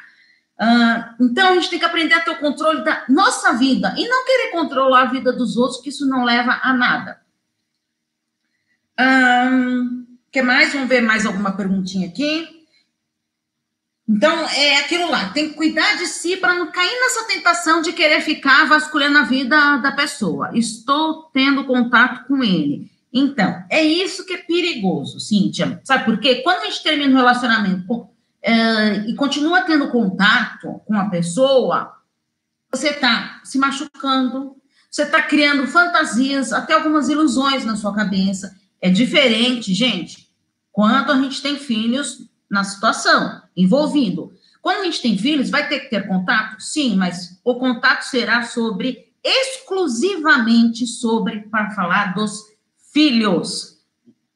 Uh, 0.60 1.24
então 1.24 1.48
a 1.48 1.54
gente 1.54 1.70
tem 1.70 1.78
que 1.78 1.84
aprender 1.86 2.12
a 2.12 2.20
ter 2.20 2.32
o 2.32 2.38
controle 2.38 2.84
da 2.84 3.04
nossa 3.08 3.54
vida 3.54 3.94
e 3.96 4.06
não 4.06 4.26
querer 4.26 4.50
controlar 4.50 5.02
a 5.02 5.10
vida 5.10 5.32
dos 5.32 5.56
outros, 5.56 5.80
que 5.80 5.88
isso 5.88 6.06
não 6.06 6.22
leva 6.22 6.60
a 6.62 6.74
nada. 6.74 7.20
O 8.98 9.02
uh, 9.02 10.06
que 10.30 10.42
mais? 10.42 10.74
Vamos 10.74 10.88
ver 10.88 11.00
mais 11.00 11.24
alguma 11.24 11.56
perguntinha 11.56 12.08
aqui. 12.08 12.60
Então, 14.06 14.44
é 14.48 14.80
aquilo 14.80 15.08
lá, 15.08 15.28
tem 15.28 15.50
que 15.50 15.54
cuidar 15.54 15.96
de 15.96 16.06
si 16.06 16.36
para 16.36 16.54
não 16.54 16.72
cair 16.72 16.90
nessa 16.90 17.28
tentação 17.28 17.80
de 17.80 17.92
querer 17.92 18.20
ficar 18.20 18.66
vasculhando 18.66 19.18
a 19.18 19.22
vida 19.22 19.76
da 19.76 19.92
pessoa. 19.92 20.50
Estou 20.52 21.30
tendo 21.32 21.64
contato 21.64 22.26
com 22.26 22.42
ele. 22.42 22.90
Então, 23.12 23.64
é 23.70 23.82
isso 23.82 24.26
que 24.26 24.34
é 24.34 24.38
perigoso, 24.38 25.20
Cíntia. 25.20 25.80
Sabe 25.84 26.04
por 26.04 26.18
quê? 26.18 26.42
Quando 26.42 26.62
a 26.62 26.64
gente 26.64 26.82
termina 26.82 27.14
um 27.14 27.18
relacionamento 27.18 28.09
é, 28.42 29.08
e 29.08 29.14
continua 29.14 29.62
tendo 29.62 29.90
contato 29.90 30.80
com 30.86 30.94
a 30.94 31.08
pessoa, 31.08 31.94
você 32.72 32.88
está 32.88 33.40
se 33.44 33.58
machucando, 33.58 34.56
você 34.90 35.02
está 35.02 35.22
criando 35.22 35.66
fantasias, 35.66 36.52
até 36.52 36.72
algumas 36.72 37.08
ilusões 37.08 37.64
na 37.64 37.76
sua 37.76 37.94
cabeça. 37.94 38.56
É 38.80 38.90
diferente, 38.90 39.74
gente, 39.74 40.28
quando 40.72 41.12
a 41.12 41.22
gente 41.22 41.42
tem 41.42 41.58
filhos 41.58 42.28
na 42.50 42.64
situação, 42.64 43.42
envolvido. 43.56 44.32
Quando 44.60 44.80
a 44.80 44.84
gente 44.84 45.00
tem 45.00 45.16
filhos, 45.16 45.50
vai 45.50 45.68
ter 45.68 45.80
que 45.80 45.90
ter 45.90 46.06
contato? 46.06 46.60
Sim, 46.60 46.96
mas 46.96 47.40
o 47.44 47.54
contato 47.54 48.02
será 48.02 48.42
sobre, 48.42 49.12
exclusivamente 49.22 50.86
sobre, 50.86 51.40
para 51.48 51.70
falar 51.70 52.14
dos 52.14 52.40
filhos. 52.92 53.79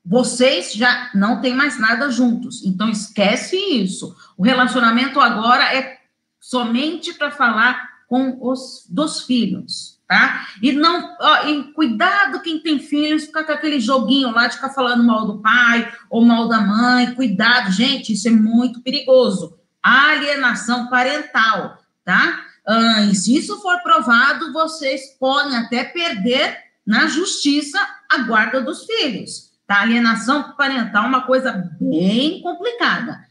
Vocês 0.05 0.73
já 0.73 1.11
não 1.15 1.41
têm 1.41 1.55
mais 1.55 1.79
nada 1.79 2.11
juntos, 2.11 2.65
então 2.65 2.91
esquece 2.91 3.57
isso. 3.57 4.15
O 4.37 4.43
relacionamento 4.43 5.19
agora 5.19 5.75
é 5.75 5.99
somente 6.39 7.15
para 7.15 7.31
falar 7.31 7.89
com 8.07 8.39
os 8.41 8.87
dos 8.89 9.23
filhos 9.23 9.95
tá? 10.07 10.47
E 10.63 10.73
não, 10.73 11.17
ó, 11.21 11.49
e 11.49 11.73
cuidado 11.73 12.41
quem 12.41 12.61
tem 12.61 12.79
filhos, 12.79 13.25
fica 13.25 13.45
com 13.45 13.53
aquele 13.53 13.81
joguinho 13.81 14.31
lá 14.31 14.47
de 14.47 14.57
ficar 14.57 14.71
falando 14.71 15.03
mal 15.03 15.27
do 15.27 15.39
pai 15.39 15.93
ou 16.11 16.25
mal 16.25 16.49
da 16.49 16.61
mãe, 16.61 17.15
cuidado, 17.15 17.73
gente, 17.73 18.13
isso 18.13 18.29
é 18.29 18.31
muito 18.31 18.81
perigoso. 18.81 19.59
Alienação 19.83 20.89
parental, 20.89 21.79
tá? 22.05 22.45
Ah, 22.67 23.03
e 23.05 23.15
se 23.15 23.37
isso 23.37 23.61
for 23.61 23.81
provado, 23.83 24.53
vocês 24.53 25.17
podem 25.19 25.57
até 25.57 25.85
perder 25.85 26.59
na 26.87 27.07
justiça 27.07 27.79
a 28.09 28.19
guarda 28.19 28.61
dos 28.61 28.85
filhos, 28.85 29.51
tá? 29.67 29.81
Alienação 29.81 30.55
parental 30.57 31.05
é 31.05 31.09
uma 31.09 31.23
coisa 31.23 31.53
bem 31.81 32.41
complicada. 32.43 33.25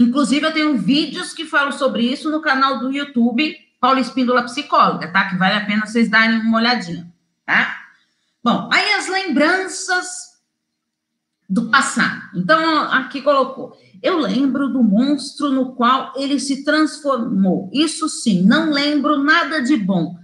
Inclusive, 0.00 0.46
eu 0.46 0.52
tenho 0.52 0.78
vídeos 0.78 1.32
que 1.32 1.44
falam 1.44 1.72
sobre 1.72 2.02
isso 2.02 2.30
no 2.30 2.40
canal 2.40 2.78
do 2.78 2.92
YouTube 2.92 3.56
Paula 3.80 4.00
Espíndola 4.00 4.44
Psicóloga, 4.44 5.12
tá? 5.12 5.28
Que 5.28 5.36
vale 5.36 5.54
a 5.54 5.64
pena 5.64 5.86
vocês 5.86 6.08
darem 6.08 6.40
uma 6.40 6.58
olhadinha, 6.58 7.12
tá? 7.44 7.76
Bom, 8.42 8.68
aí 8.72 8.92
as 8.94 9.08
lembranças 9.08 10.28
do 11.48 11.68
passado. 11.70 12.22
Então, 12.34 12.82
aqui 12.92 13.22
colocou. 13.22 13.76
Eu 14.02 14.18
lembro 14.18 14.68
do 14.68 14.82
monstro 14.82 15.50
no 15.50 15.74
qual 15.74 16.12
ele 16.16 16.38
se 16.38 16.64
transformou. 16.64 17.70
Isso 17.72 18.08
sim, 18.08 18.42
não 18.42 18.70
lembro 18.70 19.22
nada 19.22 19.62
de 19.62 19.76
bom. 19.76 20.16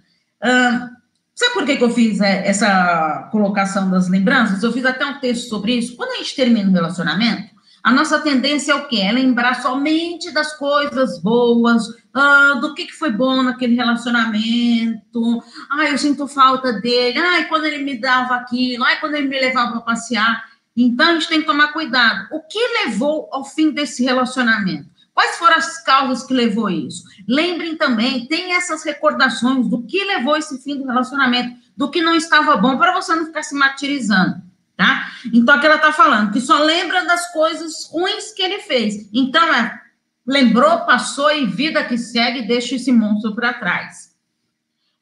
Uh, 0.43 0.94
sabe 1.35 1.55
por 1.55 1.65
que, 1.65 1.77
que 1.77 1.85
eu 1.85 1.91
fiz 1.91 2.21
é, 2.21 2.47
essa 2.47 3.29
colocação 3.31 3.91
das 3.91 4.09
lembranças? 4.09 4.63
Eu 4.63 4.73
fiz 4.73 4.85
até 4.85 5.05
um 5.05 5.19
texto 5.19 5.49
sobre 5.49 5.75
isso. 5.75 5.97
Quando 5.97 6.13
a 6.13 6.17
gente 6.17 6.37
termina 6.37 6.71
um 6.71 6.73
relacionamento, 6.73 7.55
a 7.85 7.93
nossa 7.93 8.19
tendência 8.21 8.73
é 8.73 8.75
o 8.77 8.89
quê? 8.89 9.01
É 9.01 9.13
lembrar 9.13 9.61
somente 9.61 10.33
das 10.33 10.57
coisas 10.57 11.21
boas, 11.21 11.87
uh, 11.87 12.59
do 12.59 12.75
que, 12.75 12.87
que 12.87 12.95
foi 12.95 13.13
bom 13.13 13.43
naquele 13.43 13.75
relacionamento. 13.75 15.43
Ai, 15.71 15.93
eu 15.93 15.99
sinto 15.99 16.27
falta 16.27 16.73
dele. 16.81 17.19
Ai, 17.19 17.47
quando 17.47 17.67
ele 17.67 17.85
me 17.85 17.99
dava 17.99 18.37
aquilo. 18.37 18.85
Ai, 18.85 18.99
quando 19.01 19.17
ele 19.17 19.29
me 19.29 19.39
levava 19.39 19.73
para 19.73 19.81
passear. 19.83 20.45
Então, 20.75 21.11
a 21.11 21.13
gente 21.13 21.29
tem 21.29 21.41
que 21.41 21.47
tomar 21.47 21.75
cuidado. 21.75 22.27
O 22.33 22.41
que 22.41 22.59
levou 22.85 23.29
ao 23.31 23.45
fim 23.45 23.71
desse 23.71 24.03
relacionamento? 24.03 24.94
Quais 25.15 25.37
foram 25.37 25.57
as 25.57 25.83
causas 25.85 26.27
que 26.27 26.35
levou 26.35 26.69
isso? 26.69 27.05
Lembrem 27.29 27.77
também, 27.77 28.27
tem 28.27 28.53
essas 28.53 28.83
recordações 28.83 29.69
do 29.69 29.83
que 29.87 30.03
levou 30.05 30.37
esse 30.37 30.61
fim 30.61 30.77
do 30.77 30.87
relacionamento, 30.87 31.57
do 31.77 31.89
que 31.89 32.03
não 32.03 32.17
estava 32.17 32.57
bom, 32.57 32.77
para 32.77 32.93
você 32.93 33.15
não 33.15 33.27
ficar 33.27 33.45
se 33.45 33.55
martirizando, 33.55 34.43
tá? 34.77 35.09
Então, 35.33 35.55
aqui 35.55 35.67
ela 35.67 35.77
está 35.77 35.93
falando 35.93 36.33
que 36.33 36.41
só 36.41 36.59
lembra 36.59 37.05
das 37.05 37.33
coisas 37.33 37.89
ruins 37.91 38.33
que 38.33 38.43
ele 38.43 38.59
fez. 38.61 39.09
Então, 39.13 39.55
é, 39.55 39.81
lembrou, 40.27 40.81
passou 40.81 41.31
e 41.31 41.47
vida 41.47 41.85
que 41.85 41.97
segue, 41.97 42.49
deixa 42.49 42.75
esse 42.75 42.91
monstro 42.91 43.37
para 43.37 43.55
trás. 43.55 44.15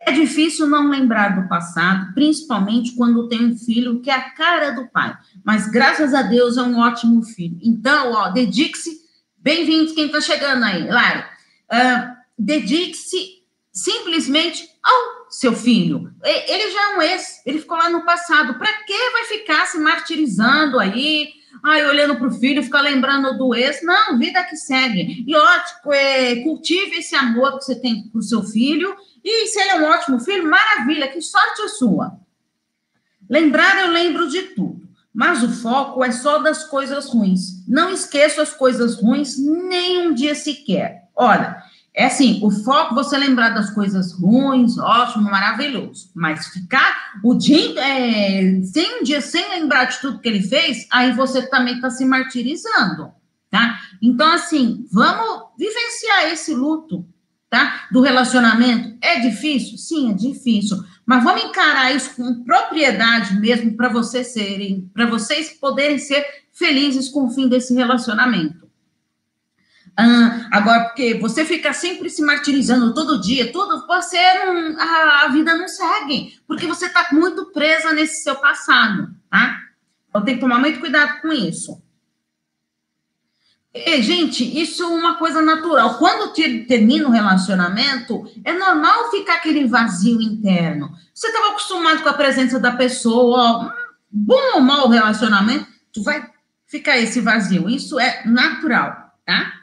É 0.05 0.11
difícil 0.11 0.67
não 0.67 0.91
lembrar 0.91 1.41
do 1.41 1.49
passado, 1.49 2.13
principalmente 2.13 2.95
quando 2.97 3.29
tem 3.29 3.47
um 3.47 3.57
filho 3.57 4.01
que 4.01 4.11
é 4.11 4.15
a 4.15 4.31
cara 4.31 4.73
do 4.73 4.89
pai. 4.89 5.17
Mas 5.45 5.69
graças 5.69 6.13
a 6.13 6.23
Deus 6.23 6.57
é 6.57 6.63
um 6.63 6.79
ótimo 6.81 7.23
filho. 7.23 7.57
Então, 7.63 8.13
ó, 8.13 8.29
dedique-se. 8.29 9.02
Bem-vindos 9.43 9.93
quem 9.93 10.07
está 10.07 10.21
chegando 10.21 10.63
aí, 10.63 10.89
Lari. 10.89 11.25
Uh, 11.65 12.17
dedique-se 12.39 13.43
simplesmente 13.73 14.69
ao 14.81 15.33
seu 15.33 15.53
filho. 15.53 16.15
Ele 16.23 16.71
já 16.71 16.81
é 16.81 16.97
um 16.97 17.03
ex, 17.03 17.43
ele 17.45 17.59
ficou 17.59 17.77
lá 17.77 17.91
no 17.91 18.05
passado. 18.05 18.57
Para 18.57 18.73
que 18.85 19.11
vai 19.11 19.25
ficar 19.25 19.67
se 19.67 19.81
martirizando 19.81 20.79
aí? 20.79 21.31
Ai, 21.61 21.85
olhando 21.85 22.15
para 22.15 22.29
o 22.29 22.39
filho, 22.39 22.63
ficar 22.63 22.83
lembrando 22.83 23.37
do 23.37 23.53
ex. 23.53 23.83
Não, 23.83 24.17
vida 24.17 24.45
que 24.45 24.55
segue. 24.55 25.25
E 25.27 25.35
ótimo, 25.35 25.93
é, 25.93 26.37
cultive 26.37 26.99
esse 26.99 27.17
amor 27.17 27.59
que 27.59 27.65
você 27.65 27.75
tem 27.75 28.09
para 28.11 28.21
o 28.21 28.23
seu 28.23 28.45
filho 28.45 28.95
e 29.25 29.49
se 29.49 29.61
ele 29.61 29.71
é 29.71 29.81
um 29.81 29.87
ótimo 29.87 30.21
filho, 30.21 30.49
maravilha, 30.49 31.09
que 31.09 31.21
sorte 31.21 31.63
a 31.63 31.69
sua. 31.69 32.17
Lembrar, 33.29 33.81
eu 33.81 33.91
lembro 33.91 34.29
de 34.29 34.43
tudo, 34.55 34.89
mas 35.15 35.43
o 35.43 35.49
foco 35.49 36.03
é 36.03 36.11
só 36.11 36.39
das 36.39 36.65
coisas 36.65 37.07
ruins. 37.07 37.67
Não 37.69 37.91
esqueça 37.91 38.43
as 38.43 38.55
coisas 38.55 39.01
ruins 39.01 39.37
nem 39.39 40.09
um 40.09 40.15
dia 40.15 40.35
sequer. 40.35 41.09
Olha, 41.15 41.63
é 41.95 42.07
assim, 42.07 42.41
o 42.43 42.51
foco 42.51 42.95
você 42.95 43.19
lembrar 43.19 43.51
das 43.51 43.71
coisas 43.71 44.13
ruins, 44.13 44.79
ótimo, 44.79 45.31
maravilhoso. 45.31 46.11
Mas 46.15 46.47
ficar 46.47 47.13
o 47.23 47.35
dia 47.35 47.79
é, 47.79 48.63
sem 48.63 49.01
um 49.01 49.03
dia 49.03 49.21
sem 49.21 49.49
lembrar 49.51 49.85
de 49.85 50.01
tudo 50.01 50.19
que 50.19 50.29
ele 50.29 50.43
fez, 50.43 50.87
aí 50.91 51.13
você 51.13 51.43
também 51.49 51.75
está 51.75 51.91
se 51.91 52.05
martirizando, 52.05 53.13
tá? 53.51 53.79
Então, 54.01 54.33
assim, 54.33 54.87
vamos 54.91 55.49
vivenciar 55.59 56.33
esse 56.33 56.55
luto 56.55 57.07
tá? 57.53 57.87
Do 57.93 58.01
relacionamento. 58.01 58.97
É 59.03 59.21
difícil? 59.21 59.77
Sim, 59.77 60.11
é 60.11 60.15
difícil. 60.15 60.83
Mas 61.05 61.25
vamos 61.25 61.45
encarar 61.45 61.95
isso 61.95 62.15
com 62.15 62.45
propriedade 62.45 63.39
mesmo 63.39 63.77
para 63.77 63.89
vocês 63.89 64.29
serem, 64.29 64.91
para 64.95 65.07
vocês 65.07 65.51
poderem 65.51 65.99
ser 65.99 66.25
felizes 66.53 67.09
com 67.09 67.27
o 67.27 67.31
fim 67.31 67.49
desse 67.49 67.75
relacionamento. 67.75 68.71
Ah, 69.97 70.49
agora, 70.53 70.85
porque 70.85 71.15
você 71.15 71.45
fica 71.45 71.73
sempre 71.73 72.09
se 72.09 72.23
martirizando 72.23 72.95
todo 72.95 73.21
dia, 73.21 73.53
tudo, 73.53 73.87
você 73.87 74.17
não, 74.45 74.81
a, 74.81 75.25
a 75.25 75.29
vida 75.29 75.55
não 75.55 75.69
segue, 75.69 76.39
porque 76.47 76.67
você 76.67 76.87
está 76.87 77.09
muito 77.13 77.47
presa 77.53 77.93
nesse 77.93 78.23
seu 78.23 78.37
passado, 78.37 79.15
tá? 79.29 79.61
Então 80.09 80.25
tem 80.25 80.37
que 80.37 80.41
tomar 80.41 80.59
muito 80.59 80.81
cuidado 80.81 81.21
com 81.21 81.33
isso. 81.33 81.82
E, 83.75 84.03
gente, 84.03 84.45
isso 84.61 84.83
é 84.83 84.87
uma 84.87 85.17
coisa 85.17 85.41
natural. 85.41 85.97
Quando 85.99 86.33
termina 86.33 87.09
o 87.09 87.11
relacionamento, 87.11 88.31
é 88.45 88.53
normal 88.53 89.11
ficar 89.11 89.37
aquele 89.37 89.67
vazio 89.67 90.21
interno. 90.21 90.95
Você 91.15 91.29
estava 91.29 91.51
acostumado 91.51 92.03
com 92.03 92.09
a 92.11 92.15
presença 92.15 92.61
da 92.61 92.73
pessoa, 92.73 93.75
bom 94.11 94.57
ou 94.57 94.61
mau 94.61 94.89
relacionamento, 94.89 95.67
tu 95.91 96.03
vai 96.03 96.31
ficar 96.67 96.99
esse 96.99 97.21
vazio. 97.23 97.69
Isso 97.69 97.99
é 97.99 98.27
natural, 98.27 99.15
tá? 99.25 99.55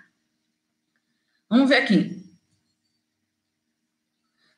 Vamos 1.48 1.70
ver 1.70 1.84
aqui. 1.84 2.20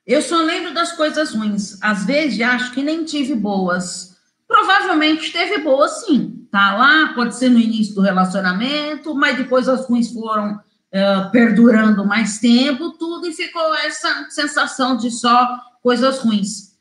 Eu 0.07 0.21
só 0.21 0.37
lembro 0.37 0.73
das 0.73 0.93
coisas 0.93 1.33
ruins. 1.33 1.77
Às 1.81 2.05
vezes 2.05 2.39
acho 2.39 2.71
que 2.71 2.81
nem 2.81 3.03
tive 3.03 3.35
boas. 3.35 4.17
Provavelmente 4.47 5.31
teve 5.31 5.57
boas, 5.57 6.05
sim 6.05 6.40
tá 6.51 6.75
lá, 6.75 7.13
pode 7.15 7.35
ser 7.35 7.49
no 7.49 7.57
início 7.57 7.95
do 7.95 8.01
relacionamento, 8.01 9.15
mas 9.15 9.37
depois 9.37 9.69
as 9.69 9.85
ruins 9.85 10.11
foram 10.11 10.55
uh, 10.55 11.31
perdurando 11.31 12.05
mais 12.05 12.39
tempo, 12.39 12.91
tudo, 12.91 13.25
e 13.25 13.33
ficou 13.33 13.73
essa 13.75 14.29
sensação 14.29 14.97
de 14.97 15.09
só 15.09 15.57
coisas 15.81 16.19
ruins. 16.19 16.75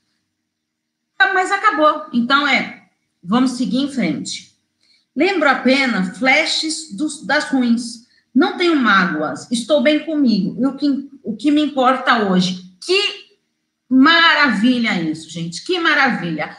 Ah, 1.19 1.33
mas 1.33 1.53
acabou. 1.53 2.07
Então 2.13 2.49
é, 2.49 2.83
vamos 3.23 3.53
seguir 3.53 3.79
em 3.79 3.93
frente. 3.93 4.51
Lembro 5.15 5.49
apenas 5.49 6.19
flashes 6.19 6.97
dos, 6.97 7.25
das 7.25 7.45
ruins. 7.45 8.09
Não 8.35 8.57
tenho 8.57 8.77
mágoas, 8.77 9.51
estou 9.51 9.83
bem 9.83 10.05
comigo. 10.05 10.57
E 10.61 10.67
o 10.67 10.77
que, 10.77 11.11
o 11.23 11.37
que 11.37 11.51
me 11.51 11.63
importa 11.63 12.25
hoje? 12.25 12.75
Que 12.81 13.31
maravilha 13.89 15.01
isso, 15.03 15.29
gente, 15.29 15.65
que 15.65 15.79
maravilha 15.79 16.57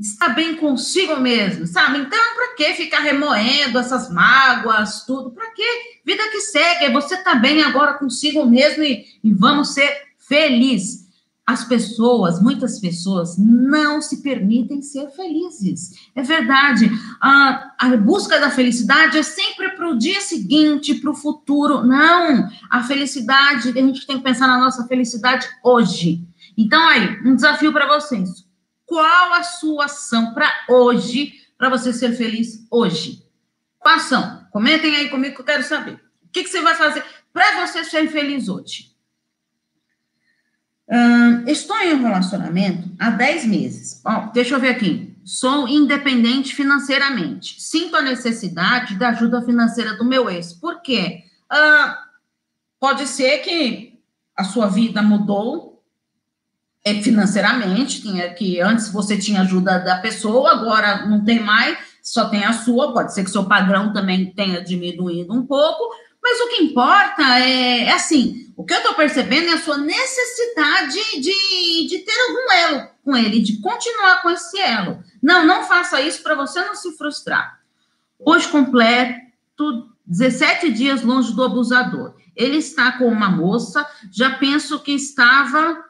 está 0.00 0.28
bem 0.28 0.56
consigo 0.56 1.16
mesmo, 1.16 1.66
sabe? 1.66 1.98
Então, 1.98 2.18
para 2.34 2.54
que 2.56 2.74
ficar 2.74 3.00
remoendo 3.00 3.78
essas 3.78 4.10
mágoas, 4.10 5.04
tudo? 5.04 5.30
Para 5.30 5.50
que? 5.50 5.94
Vida 6.04 6.22
que 6.30 6.40
segue, 6.40 6.92
você 6.92 7.16
tá 7.18 7.34
bem 7.34 7.62
agora 7.62 7.94
consigo 7.94 8.44
mesmo 8.46 8.82
e, 8.84 9.04
e 9.22 9.32
vamos 9.32 9.72
ser 9.74 9.90
felizes. 10.18 11.04
As 11.46 11.62
pessoas, 11.62 12.40
muitas 12.40 12.80
pessoas, 12.80 13.36
não 13.36 14.00
se 14.00 14.22
permitem 14.22 14.80
ser 14.80 15.10
felizes. 15.10 15.90
É 16.14 16.22
verdade. 16.22 16.90
A, 17.20 17.74
a 17.78 17.96
busca 17.98 18.40
da 18.40 18.50
felicidade 18.50 19.18
é 19.18 19.22
sempre 19.22 19.70
para 19.70 19.90
o 19.90 19.98
dia 19.98 20.22
seguinte, 20.22 20.94
para 20.94 21.10
o 21.10 21.14
futuro. 21.14 21.84
Não. 21.84 22.48
A 22.70 22.82
felicidade, 22.82 23.68
a 23.68 23.72
gente 23.72 24.06
tem 24.06 24.16
que 24.16 24.24
pensar 24.24 24.46
na 24.46 24.58
nossa 24.58 24.86
felicidade 24.86 25.46
hoje. 25.62 26.26
Então, 26.56 26.82
aí, 26.88 27.18
um 27.26 27.34
desafio 27.34 27.72
para 27.72 27.88
vocês 27.88 28.43
qual 28.86 29.32
a 29.34 29.42
sua 29.42 29.86
ação 29.86 30.34
para 30.34 30.50
hoje, 30.68 31.32
para 31.56 31.68
você 31.68 31.92
ser 31.92 32.12
feliz 32.16 32.66
hoje? 32.70 33.24
Ação? 33.84 34.46
Comentem 34.50 34.96
aí 34.96 35.10
comigo 35.10 35.34
que 35.34 35.40
eu 35.40 35.46
quero 35.46 35.62
saber. 35.62 35.94
O 36.22 36.28
que, 36.32 36.42
que 36.42 36.48
você 36.48 36.60
vai 36.60 36.74
fazer 36.74 37.04
para 37.32 37.66
você 37.66 37.84
ser 37.84 38.08
feliz 38.08 38.48
hoje? 38.48 38.94
Estou 41.46 41.78
em 41.78 41.94
um 41.94 42.02
relacionamento 42.02 42.90
há 42.98 43.10
10 43.10 43.46
meses. 43.46 44.02
Deixa 44.32 44.54
eu 44.54 44.60
ver 44.60 44.70
aqui. 44.70 45.16
Sou 45.24 45.66
independente 45.68 46.54
financeiramente. 46.54 47.60
Sinto 47.62 47.96
a 47.96 48.02
necessidade 48.02 48.96
da 48.96 49.10
ajuda 49.10 49.42
financeira 49.42 49.96
do 49.96 50.04
meu 50.04 50.28
ex. 50.30 50.52
Por 50.52 50.82
quê? 50.82 51.24
Pode 52.78 53.06
ser 53.06 53.38
que 53.38 53.98
a 54.36 54.44
sua 54.44 54.66
vida 54.66 55.02
mudou, 55.02 55.73
é, 56.84 56.94
financeiramente, 57.02 58.02
que 58.36 58.60
antes 58.60 58.90
você 58.90 59.16
tinha 59.16 59.40
ajuda 59.40 59.78
da 59.78 59.96
pessoa, 59.96 60.52
agora 60.52 61.06
não 61.06 61.24
tem 61.24 61.40
mais, 61.40 61.78
só 62.02 62.28
tem 62.28 62.44
a 62.44 62.52
sua, 62.52 62.92
pode 62.92 63.14
ser 63.14 63.24
que 63.24 63.30
seu 63.30 63.46
padrão 63.46 63.92
também 63.92 64.30
tenha 64.32 64.62
diminuído 64.62 65.32
um 65.32 65.46
pouco, 65.46 65.94
mas 66.22 66.38
o 66.40 66.48
que 66.48 66.62
importa 66.62 67.22
é, 67.40 67.84
é 67.84 67.92
assim, 67.92 68.52
o 68.56 68.64
que 68.64 68.74
eu 68.74 68.78
estou 68.78 68.94
percebendo 68.94 69.48
é 69.48 69.54
a 69.54 69.60
sua 69.60 69.78
necessidade 69.78 70.98
de, 71.20 71.88
de 71.88 71.98
ter 72.00 72.20
algum 72.28 72.52
elo 72.52 72.88
com 73.02 73.16
ele, 73.16 73.40
de 73.40 73.60
continuar 73.60 74.22
com 74.22 74.30
esse 74.30 74.58
elo. 74.60 75.02
Não, 75.22 75.44
não 75.46 75.64
faça 75.64 76.00
isso 76.00 76.22
para 76.22 76.34
você 76.34 76.62
não 76.64 76.74
se 76.74 76.96
frustrar. 76.96 77.60
Hoje 78.18 78.48
completo 78.48 79.88
17 80.06 80.70
dias 80.70 81.02
longe 81.02 81.32
do 81.34 81.42
abusador. 81.42 82.14
Ele 82.36 82.56
está 82.56 82.92
com 82.92 83.06
uma 83.06 83.28
moça, 83.28 83.86
já 84.12 84.30
penso 84.30 84.80
que 84.80 84.92
estava 84.92 85.83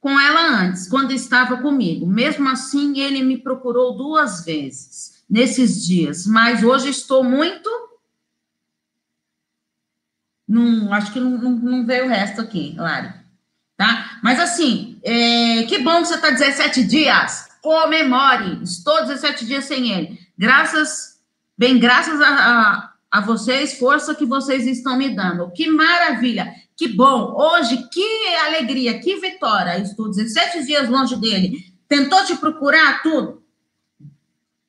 com 0.00 0.18
ela 0.18 0.62
antes, 0.62 0.88
quando 0.88 1.12
estava 1.12 1.56
comigo. 1.58 2.06
Mesmo 2.06 2.48
assim, 2.48 2.98
ele 3.00 3.22
me 3.22 3.38
procurou 3.38 3.96
duas 3.96 4.44
vezes 4.44 5.24
nesses 5.28 5.84
dias, 5.86 6.26
mas 6.26 6.62
hoje 6.62 6.88
estou 6.88 7.22
muito. 7.22 7.68
Não, 10.46 10.92
acho 10.92 11.12
que 11.12 11.20
não, 11.20 11.30
não, 11.30 11.50
não 11.50 11.86
veio 11.86 12.06
o 12.06 12.08
resto 12.08 12.40
aqui, 12.40 12.74
Lari. 12.78 13.12
Tá? 13.76 14.18
Mas 14.22 14.40
assim, 14.40 14.98
é, 15.02 15.64
que 15.64 15.78
bom 15.78 16.00
que 16.02 16.08
você 16.08 16.14
está 16.14 16.30
17 16.30 16.84
dias. 16.84 17.48
Comemore. 17.60 18.62
Estou 18.62 19.04
17 19.04 19.44
dias 19.44 19.64
sem 19.64 19.90
ele. 19.90 20.18
Graças 20.36 21.18
Bem, 21.58 21.76
graças 21.76 22.20
a, 22.20 22.28
a, 22.28 22.92
a 23.10 23.20
vocês, 23.20 23.80
força 23.80 24.14
que 24.14 24.24
vocês 24.24 24.64
estão 24.64 24.96
me 24.96 25.08
dando. 25.08 25.50
Que 25.50 25.68
maravilha, 25.68 26.54
que 26.78 26.86
bom. 26.86 27.34
Hoje, 27.36 27.88
que 27.90 28.36
alegria, 28.46 29.00
que 29.00 29.16
vitória. 29.16 29.80
Estou 29.80 30.08
17 30.08 30.64
dias 30.64 30.88
longe 30.88 31.16
dele. 31.16 31.74
Tentou 31.88 32.24
te 32.24 32.36
procurar 32.36 33.02
tudo? 33.02 33.42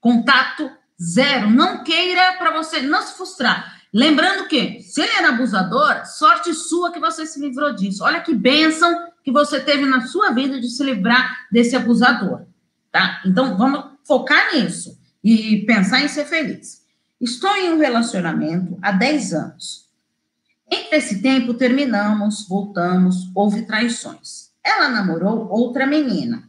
Contato 0.01 0.71
zero. 0.99 1.51
Não 1.51 1.83
queira 1.83 2.33
para 2.39 2.51
você 2.51 2.81
não 2.81 3.03
se 3.03 3.13
frustrar. 3.13 3.79
Lembrando 3.93 4.47
que, 4.47 4.81
se 4.81 5.01
ele 5.01 5.11
era 5.11 5.29
abusador, 5.29 6.03
sorte 6.07 6.51
sua 6.53 6.91
que 6.91 6.99
você 6.99 7.27
se 7.27 7.39
livrou 7.39 7.75
disso. 7.75 8.03
Olha 8.03 8.21
que 8.21 8.33
bênção 8.33 9.07
que 9.23 9.31
você 9.31 9.59
teve 9.59 9.85
na 9.85 10.07
sua 10.07 10.31
vida 10.31 10.59
de 10.59 10.67
se 10.67 10.83
livrar 10.83 11.47
desse 11.51 11.75
abusador, 11.75 12.45
tá? 12.91 13.21
Então, 13.25 13.55
vamos 13.55 13.83
focar 14.03 14.55
nisso 14.55 14.99
e 15.23 15.63
pensar 15.65 16.01
em 16.01 16.07
ser 16.07 16.25
feliz. 16.25 16.83
Estou 17.21 17.55
em 17.55 17.71
um 17.71 17.77
relacionamento 17.77 18.79
há 18.81 18.91
10 18.91 19.33
anos. 19.33 19.88
Entre 20.71 20.97
esse 20.97 21.21
tempo, 21.21 21.53
terminamos, 21.53 22.47
voltamos, 22.47 23.31
houve 23.33 23.63
traições. 23.63 24.49
Ela 24.63 24.89
namorou 24.89 25.47
outra 25.49 25.87
menina, 25.87 26.43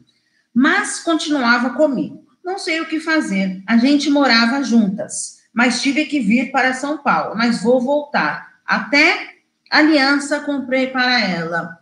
mas 0.53 1.01
continuava 1.01 1.71
comigo. 1.71 2.25
Não 2.45 2.59
sei 2.59 2.81
o 2.81 2.87
que 2.87 3.01
fazer. 3.01 3.63
A 3.67 3.77
gente 3.77 4.11
morava 4.11 4.63
juntas 4.63 5.41
mas 5.53 5.83
tive 5.83 6.05
que 6.07 6.21
vir 6.21 6.51
para 6.51 6.75
São 6.75 6.99
Paulo, 6.99 7.37
mas 7.37 7.63
vou 7.63 7.81
voltar. 7.81 8.61
Até 8.65 9.35
aliança 9.71 10.41
comprei 10.41 10.89
para 10.89 11.21
ela. 11.21 11.79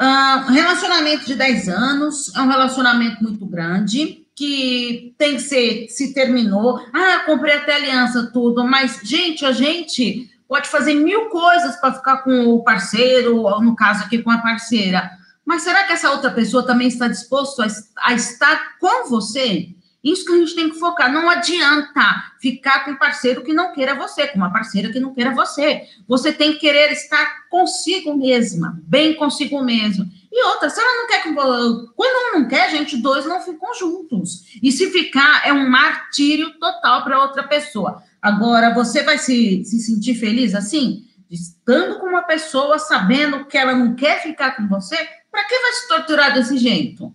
Uh, 0.00 0.52
relacionamento 0.52 1.24
de 1.26 1.34
10 1.34 1.68
anos, 1.68 2.34
é 2.34 2.40
um 2.40 2.48
relacionamento 2.48 3.22
muito 3.22 3.44
grande, 3.46 4.26
que 4.34 5.14
tem 5.16 5.36
que 5.36 5.42
ser, 5.42 5.88
se 5.88 6.12
terminou. 6.12 6.78
Ah, 6.92 7.22
comprei 7.24 7.54
até 7.54 7.76
aliança, 7.76 8.30
tudo, 8.32 8.64
mas, 8.64 9.00
gente, 9.02 9.44
a 9.44 9.52
gente 9.52 10.30
pode 10.48 10.68
fazer 10.68 10.94
mil 10.94 11.26
coisas 11.26 11.76
para 11.76 11.94
ficar 11.94 12.18
com 12.18 12.46
o 12.46 12.62
parceiro, 12.62 13.36
ou 13.36 13.62
no 13.62 13.74
caso 13.74 14.04
aqui 14.04 14.22
com 14.22 14.30
a 14.30 14.38
parceira. 14.38 15.10
Mas 15.44 15.62
será 15.62 15.84
que 15.84 15.92
essa 15.92 16.10
outra 16.10 16.30
pessoa 16.30 16.66
também 16.66 16.88
está 16.88 17.06
disposto 17.08 17.62
a, 17.62 17.66
a 17.98 18.14
estar 18.14 18.78
com 18.78 19.08
você? 19.08 19.68
Isso 20.06 20.24
que 20.24 20.32
a 20.32 20.36
gente 20.36 20.54
tem 20.54 20.70
que 20.70 20.78
focar. 20.78 21.12
Não 21.12 21.28
adianta 21.28 22.32
ficar 22.40 22.84
com 22.84 22.92
um 22.92 22.96
parceiro 22.96 23.42
que 23.42 23.52
não 23.52 23.72
queira 23.72 23.94
você, 23.94 24.28
com 24.28 24.38
uma 24.38 24.52
parceira 24.52 24.92
que 24.92 25.00
não 25.00 25.12
queira 25.12 25.34
você. 25.34 25.82
Você 26.06 26.32
tem 26.32 26.52
que 26.52 26.60
querer 26.60 26.92
estar 26.92 27.48
consigo 27.50 28.16
mesma, 28.16 28.80
bem 28.84 29.14
consigo 29.14 29.60
mesma. 29.64 30.06
E 30.30 30.44
outra, 30.44 30.70
se 30.70 30.80
ela 30.80 31.02
não 31.02 31.08
quer, 31.08 31.22
quando 31.24 32.16
ela 32.16 32.38
não 32.38 32.46
quer, 32.46 32.70
gente, 32.70 32.96
dois 32.98 33.26
não 33.26 33.40
ficam 33.40 33.74
juntos. 33.74 34.44
E 34.62 34.70
se 34.70 34.90
ficar, 34.90 35.44
é 35.44 35.52
um 35.52 35.68
martírio 35.68 36.56
total 36.58 37.02
para 37.02 37.22
outra 37.22 37.42
pessoa. 37.42 38.00
Agora, 38.26 38.74
você 38.74 39.04
vai 39.04 39.18
se, 39.18 39.64
se 39.64 39.78
sentir 39.78 40.16
feliz 40.16 40.52
assim? 40.52 41.04
Estando 41.30 42.00
com 42.00 42.06
uma 42.06 42.22
pessoa, 42.22 42.76
sabendo 42.76 43.44
que 43.44 43.56
ela 43.56 43.72
não 43.72 43.94
quer 43.94 44.20
ficar 44.20 44.56
com 44.56 44.66
você, 44.66 44.96
para 45.30 45.44
que 45.44 45.56
vai 45.56 45.72
se 45.74 45.86
torturar 45.86 46.34
desse 46.34 46.58
jeito? 46.58 47.14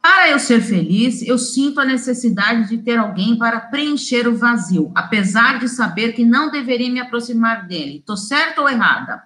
Para 0.00 0.30
eu 0.30 0.38
ser 0.38 0.62
feliz, 0.62 1.20
eu 1.20 1.36
sinto 1.36 1.82
a 1.82 1.84
necessidade 1.84 2.66
de 2.66 2.78
ter 2.78 2.96
alguém 2.96 3.36
para 3.36 3.60
preencher 3.60 4.26
o 4.26 4.34
vazio, 4.34 4.90
apesar 4.94 5.58
de 5.58 5.68
saber 5.68 6.14
que 6.14 6.24
não 6.24 6.50
deveria 6.50 6.90
me 6.90 7.00
aproximar 7.00 7.68
dele. 7.68 7.98
Estou 7.98 8.16
certa 8.16 8.62
ou 8.62 8.70
errada? 8.70 9.22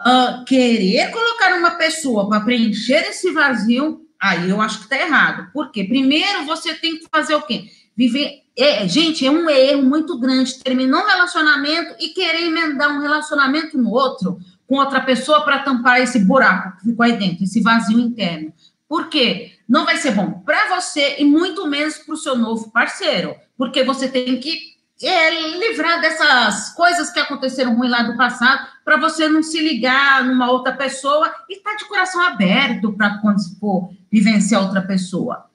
Uh, 0.00 0.46
querer 0.46 1.10
colocar 1.10 1.54
uma 1.58 1.72
pessoa 1.72 2.26
para 2.26 2.40
preencher 2.40 3.06
esse 3.10 3.32
vazio, 3.32 4.00
aí 4.18 4.48
eu 4.48 4.62
acho 4.62 4.78
que 4.78 4.84
está 4.84 4.96
errado. 4.96 5.52
Por 5.52 5.70
quê? 5.70 5.84
Primeiro 5.84 6.46
você 6.46 6.72
tem 6.72 6.98
que 6.98 7.06
fazer 7.12 7.34
o 7.34 7.42
quê? 7.42 7.66
Viver. 7.98 8.44
É, 8.56 8.86
gente, 8.86 9.26
é 9.26 9.30
um 9.30 9.50
erro 9.50 9.82
muito 9.82 10.16
grande. 10.20 10.60
Terminou 10.60 11.00
um 11.00 11.06
relacionamento 11.06 11.96
e 11.98 12.10
querer 12.10 12.44
emendar 12.44 12.96
um 12.96 13.00
relacionamento 13.00 13.76
no 13.76 13.90
outro 13.90 14.38
com 14.68 14.76
outra 14.76 15.00
pessoa 15.00 15.44
para 15.44 15.58
tampar 15.58 16.00
esse 16.00 16.20
buraco 16.20 16.78
que 16.78 16.84
ficou 16.90 17.04
aí 17.04 17.16
dentro, 17.16 17.42
esse 17.42 17.60
vazio 17.60 17.98
interno. 17.98 18.52
Por 18.88 19.08
quê? 19.08 19.52
Não 19.68 19.84
vai 19.84 19.96
ser 19.96 20.12
bom 20.12 20.42
para 20.46 20.76
você 20.76 21.16
e 21.18 21.24
muito 21.24 21.66
menos 21.66 21.98
para 21.98 22.14
o 22.14 22.16
seu 22.16 22.36
novo 22.36 22.70
parceiro, 22.70 23.34
porque 23.56 23.82
você 23.82 24.08
tem 24.08 24.38
que 24.38 24.76
é, 25.02 25.58
livrar 25.58 26.00
dessas 26.00 26.70
coisas 26.74 27.10
que 27.10 27.18
aconteceram 27.18 27.76
ruim 27.76 27.88
lá 27.88 28.02
do 28.02 28.16
passado, 28.16 28.66
para 28.84 28.96
você 28.96 29.28
não 29.28 29.42
se 29.42 29.60
ligar 29.60 30.24
numa 30.24 30.50
outra 30.50 30.72
pessoa 30.72 31.32
e 31.48 31.56
estar 31.56 31.70
tá 31.70 31.76
de 31.76 31.84
coração 31.86 32.20
aberto 32.22 32.92
para 32.92 33.18
quando 33.18 33.40
for 33.58 33.90
vivenciar 34.10 34.62
outra 34.62 34.82
pessoa. 34.82 35.47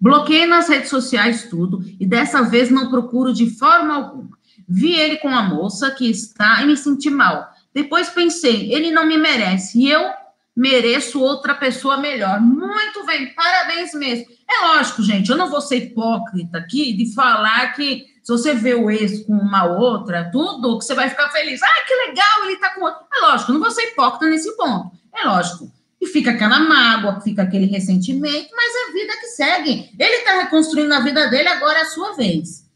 Bloqueei 0.00 0.46
nas 0.46 0.68
redes 0.68 0.88
sociais 0.88 1.48
tudo 1.48 1.84
e 2.00 2.06
dessa 2.06 2.42
vez 2.42 2.70
não 2.70 2.90
procuro 2.90 3.32
de 3.32 3.50
forma 3.50 3.94
alguma. 3.94 4.30
Vi 4.66 4.92
ele 4.92 5.16
com 5.16 5.28
a 5.28 5.42
moça 5.42 5.90
que 5.90 6.08
está 6.08 6.62
e 6.62 6.66
me 6.66 6.76
senti 6.76 7.10
mal. 7.10 7.48
Depois 7.74 8.08
pensei, 8.08 8.72
ele 8.72 8.90
não 8.90 9.04
me 9.04 9.18
merece 9.18 9.78
e 9.78 9.90
eu 9.90 10.10
mereço 10.56 11.20
outra 11.20 11.54
pessoa 11.54 11.96
melhor. 11.96 12.40
Muito 12.40 13.04
bem, 13.04 13.34
parabéns 13.34 13.92
mesmo. 13.94 14.26
É 14.48 14.66
lógico, 14.66 15.02
gente, 15.02 15.30
eu 15.30 15.36
não 15.36 15.50
vou 15.50 15.60
ser 15.60 15.76
hipócrita 15.76 16.58
aqui 16.58 16.92
de 16.92 17.14
falar 17.14 17.72
que 17.74 18.06
se 18.22 18.32
você 18.32 18.54
vê 18.54 18.74
o 18.74 18.90
ex 18.90 19.24
com 19.24 19.32
uma 19.32 19.64
outra, 19.64 20.30
tudo, 20.30 20.78
que 20.78 20.84
você 20.84 20.94
vai 20.94 21.08
ficar 21.08 21.30
feliz. 21.30 21.62
Ah, 21.62 21.84
que 21.86 21.94
legal, 21.94 22.44
ele 22.44 22.56
tá 22.56 22.74
com 22.74 22.82
outra. 22.82 23.00
É 23.12 23.26
lógico, 23.26 23.50
eu 23.50 23.54
não 23.54 23.60
vou 23.60 23.70
ser 23.70 23.82
hipócrita 23.82 24.26
nesse 24.26 24.56
ponto. 24.56 24.90
É 25.14 25.26
lógico. 25.26 25.70
E 26.00 26.06
fica 26.06 26.30
aquela 26.30 26.58
mágoa, 26.60 27.20
fica 27.20 27.42
aquele 27.42 27.66
ressentimento, 27.66 28.48
mas 28.56 28.74
é 28.74 28.88
a 28.88 28.92
vida 28.92 29.20
que 29.20 29.26
segue. 29.26 29.90
Ele 29.98 30.16
está 30.16 30.42
reconstruindo 30.42 30.94
a 30.94 31.00
vida 31.00 31.28
dele, 31.28 31.48
agora 31.48 31.80
é 31.80 31.82
a 31.82 31.86
sua 31.86 32.14
vez. 32.14 32.68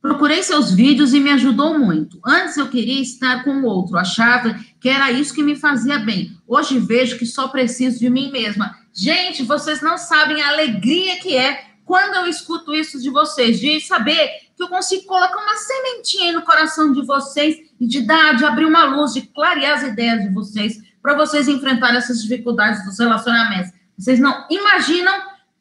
Procurei 0.00 0.42
seus 0.42 0.72
vídeos 0.72 1.12
e 1.12 1.20
me 1.20 1.30
ajudou 1.30 1.78
muito. 1.78 2.20
Antes 2.24 2.56
eu 2.56 2.68
queria 2.68 3.00
estar 3.00 3.42
com 3.44 3.50
o 3.50 3.64
outro, 3.64 3.96
achava 3.96 4.58
que 4.80 4.88
era 4.88 5.10
isso 5.10 5.34
que 5.34 5.42
me 5.42 5.56
fazia 5.56 5.98
bem. 5.98 6.36
Hoje 6.46 6.78
vejo 6.78 7.18
que 7.18 7.26
só 7.26 7.48
preciso 7.48 7.98
de 7.98 8.08
mim 8.08 8.30
mesma. 8.30 8.76
Gente, 8.92 9.42
vocês 9.42 9.80
não 9.80 9.98
sabem 9.98 10.40
a 10.40 10.48
alegria 10.48 11.18
que 11.18 11.36
é 11.36 11.64
quando 11.84 12.14
eu 12.16 12.26
escuto 12.26 12.74
isso 12.74 13.00
de 13.00 13.10
vocês, 13.10 13.58
de 13.58 13.80
saber 13.80 14.28
que 14.56 14.62
eu 14.62 14.68
consigo 14.68 15.06
colocar 15.06 15.36
uma 15.36 15.56
sementinha 15.56 16.32
no 16.32 16.42
coração 16.42 16.92
de 16.92 17.00
vocês 17.02 17.56
e 17.80 17.86
de 17.86 18.02
dar, 18.02 18.36
de 18.36 18.44
abrir 18.44 18.66
uma 18.66 18.84
luz, 18.84 19.14
de 19.14 19.22
clarear 19.22 19.78
as 19.78 19.84
ideias 19.84 20.22
de 20.22 20.28
vocês, 20.28 20.82
para 21.02 21.14
vocês 21.16 21.48
enfrentar 21.48 21.94
essas 21.94 22.22
dificuldades 22.22 22.84
dos 22.84 22.98
relacionamentos. 22.98 23.72
Vocês 23.96 24.18
não 24.18 24.46
imaginam 24.50 25.12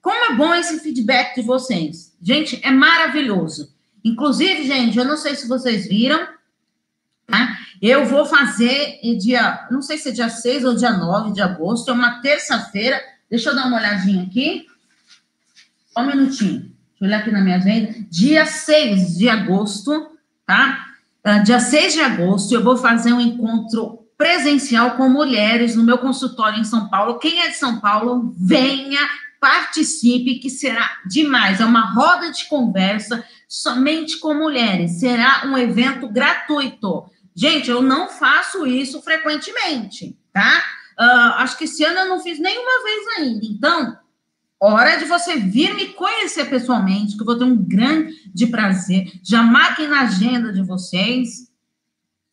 como 0.01 0.31
é 0.31 0.35
bom 0.35 0.53
esse 0.53 0.79
feedback 0.79 1.35
de 1.35 1.41
vocês. 1.41 2.15
Gente, 2.21 2.59
é 2.63 2.71
maravilhoso. 2.71 3.73
Inclusive, 4.03 4.65
gente, 4.65 4.97
eu 4.97 5.05
não 5.05 5.17
sei 5.17 5.35
se 5.35 5.47
vocês 5.47 5.87
viram, 5.87 6.27
tá? 7.25 7.57
Eu 7.81 8.05
vou 8.05 8.25
fazer 8.25 8.99
dia, 9.17 9.67
não 9.69 9.81
sei 9.81 9.97
se 9.97 10.09
é 10.09 10.11
dia 10.11 10.29
6 10.29 10.63
ou 10.63 10.75
dia 10.75 10.91
9 10.91 11.33
de 11.33 11.41
agosto, 11.41 11.91
é 11.91 11.93
uma 11.93 12.21
terça-feira. 12.21 13.01
Deixa 13.29 13.49
eu 13.49 13.55
dar 13.55 13.67
uma 13.67 13.77
olhadinha 13.77 14.23
aqui. 14.23 14.65
Só 15.93 16.01
um 16.01 16.07
minutinho. 16.07 16.61
Deixa 16.61 16.73
eu 17.01 17.07
olhar 17.07 17.19
aqui 17.19 17.31
na 17.31 17.41
minha 17.41 17.57
agenda. 17.57 17.93
Dia 18.09 18.45
6 18.45 19.17
de 19.17 19.29
agosto, 19.29 20.17
tá? 20.45 20.85
Uh, 21.25 21.43
dia 21.43 21.59
6 21.59 21.93
de 21.93 21.99
agosto, 21.99 22.53
eu 22.53 22.63
vou 22.63 22.77
fazer 22.77 23.11
um 23.11 23.19
encontro 23.19 24.06
presencial 24.17 24.97
com 24.97 25.07
mulheres 25.09 25.75
no 25.75 25.83
meu 25.83 25.97
consultório 25.97 26.59
em 26.59 26.63
São 26.63 26.89
Paulo. 26.89 27.19
Quem 27.19 27.39
é 27.41 27.49
de 27.49 27.57
São 27.57 27.79
Paulo, 27.79 28.33
venha, 28.37 28.99
participe, 29.39 30.39
que 30.39 30.49
será 30.49 30.97
demais. 31.05 31.61
É 31.61 31.65
uma 31.65 31.93
roda 31.93 32.31
de 32.31 32.45
conversa 32.45 33.23
somente 33.47 34.17
com 34.17 34.33
mulheres. 34.33 34.99
Será 34.99 35.43
um 35.45 35.57
evento 35.57 36.09
gratuito. 36.09 37.05
Gente, 37.35 37.69
eu 37.69 37.81
não 37.81 38.09
faço 38.09 38.65
isso 38.65 39.01
frequentemente, 39.03 40.17
tá? 40.33 40.63
Uh, 40.99 41.37
acho 41.37 41.55
que 41.55 41.65
esse 41.65 41.83
ano 41.83 41.99
eu 41.99 42.09
não 42.09 42.19
fiz 42.19 42.39
nenhuma 42.39 42.83
vez 42.83 43.07
ainda. 43.19 43.45
Então, 43.45 43.97
hora 44.59 44.97
de 44.97 45.05
você 45.05 45.37
vir 45.37 45.75
me 45.75 45.89
conhecer 45.89 46.45
pessoalmente, 46.45 47.15
que 47.15 47.21
eu 47.21 47.25
vou 47.25 47.37
ter 47.37 47.43
um 47.43 47.55
grande 47.55 48.47
prazer. 48.49 49.11
Já 49.23 49.43
marquem 49.43 49.87
na 49.87 50.01
agenda 50.01 50.51
de 50.51 50.63
vocês. 50.63 51.47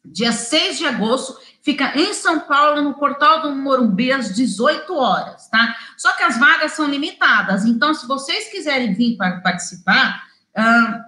Dia 0.06 0.32
6 0.32 0.78
de 0.78 0.86
agosto, 0.86 1.36
fica 1.64 1.98
em 1.98 2.12
São 2.12 2.40
Paulo, 2.40 2.82
no 2.82 2.92
Portal 2.94 3.40
do 3.40 3.54
Morumbi, 3.54 4.12
às 4.12 4.34
18 4.34 4.94
horas, 4.94 5.48
tá? 5.48 5.74
Só 5.96 6.12
que 6.12 6.22
as 6.22 6.38
vagas 6.38 6.72
são 6.72 6.86
limitadas. 6.86 7.64
Então, 7.64 7.94
se 7.94 8.06
vocês 8.06 8.50
quiserem 8.50 8.92
vir 8.92 9.16
para 9.16 9.40
participar, 9.40 10.24
ah, 10.54 11.00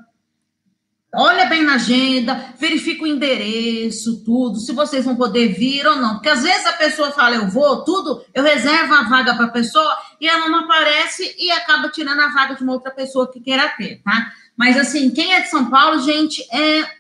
olha 1.15 1.45
bem 1.45 1.63
na 1.63 1.75
agenda, 1.75 2.55
verifica 2.59 3.05
o 3.05 3.07
endereço, 3.07 4.25
tudo, 4.25 4.59
se 4.59 4.73
vocês 4.73 5.05
vão 5.05 5.15
poder 5.15 5.49
vir 5.49 5.87
ou 5.87 5.97
não. 5.97 6.15
Porque 6.15 6.31
às 6.31 6.43
vezes 6.43 6.65
a 6.65 6.73
pessoa 6.73 7.13
fala, 7.13 7.37
eu 7.37 7.49
vou, 7.49 7.85
tudo, 7.85 8.25
eu 8.33 8.43
reservo 8.43 8.95
a 8.95 9.03
vaga 9.03 9.35
para 9.35 9.45
a 9.45 9.51
pessoa 9.51 9.95
e 10.19 10.27
ela 10.27 10.49
não 10.49 10.61
aparece 10.61 11.37
e 11.39 11.53
acaba 11.53 11.91
tirando 11.91 12.21
a 12.21 12.29
vaga 12.29 12.55
de 12.55 12.63
uma 12.63 12.73
outra 12.73 12.91
pessoa 12.91 13.31
que 13.31 13.41
queira 13.41 13.69
ter, 13.77 14.01
tá? 14.03 14.33
Mas 14.57 14.79
assim, 14.79 15.11
quem 15.11 15.35
é 15.35 15.41
de 15.43 15.51
São 15.51 15.69
Paulo, 15.69 16.01
gente, 16.01 16.43
é, 16.51 16.91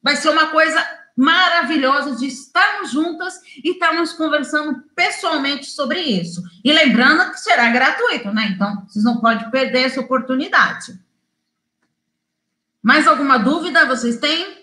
vai 0.00 0.14
ser 0.14 0.28
uma 0.30 0.46
coisa 0.46 0.99
maravilhosa 1.16 2.16
de 2.16 2.26
estarmos 2.26 2.90
juntas 2.90 3.34
e 3.62 3.72
estarmos 3.72 4.12
conversando 4.12 4.82
pessoalmente 4.94 5.66
sobre 5.66 6.00
isso. 6.00 6.42
E 6.64 6.72
lembrando 6.72 7.30
que 7.30 7.40
será 7.40 7.68
gratuito, 7.70 8.32
né? 8.32 8.52
Então, 8.54 8.84
vocês 8.86 9.04
não 9.04 9.20
podem 9.20 9.50
perder 9.50 9.86
essa 9.86 10.00
oportunidade. 10.00 10.98
Mais 12.82 13.06
alguma 13.06 13.38
dúvida 13.38 13.86
vocês 13.86 14.18
têm? 14.18 14.60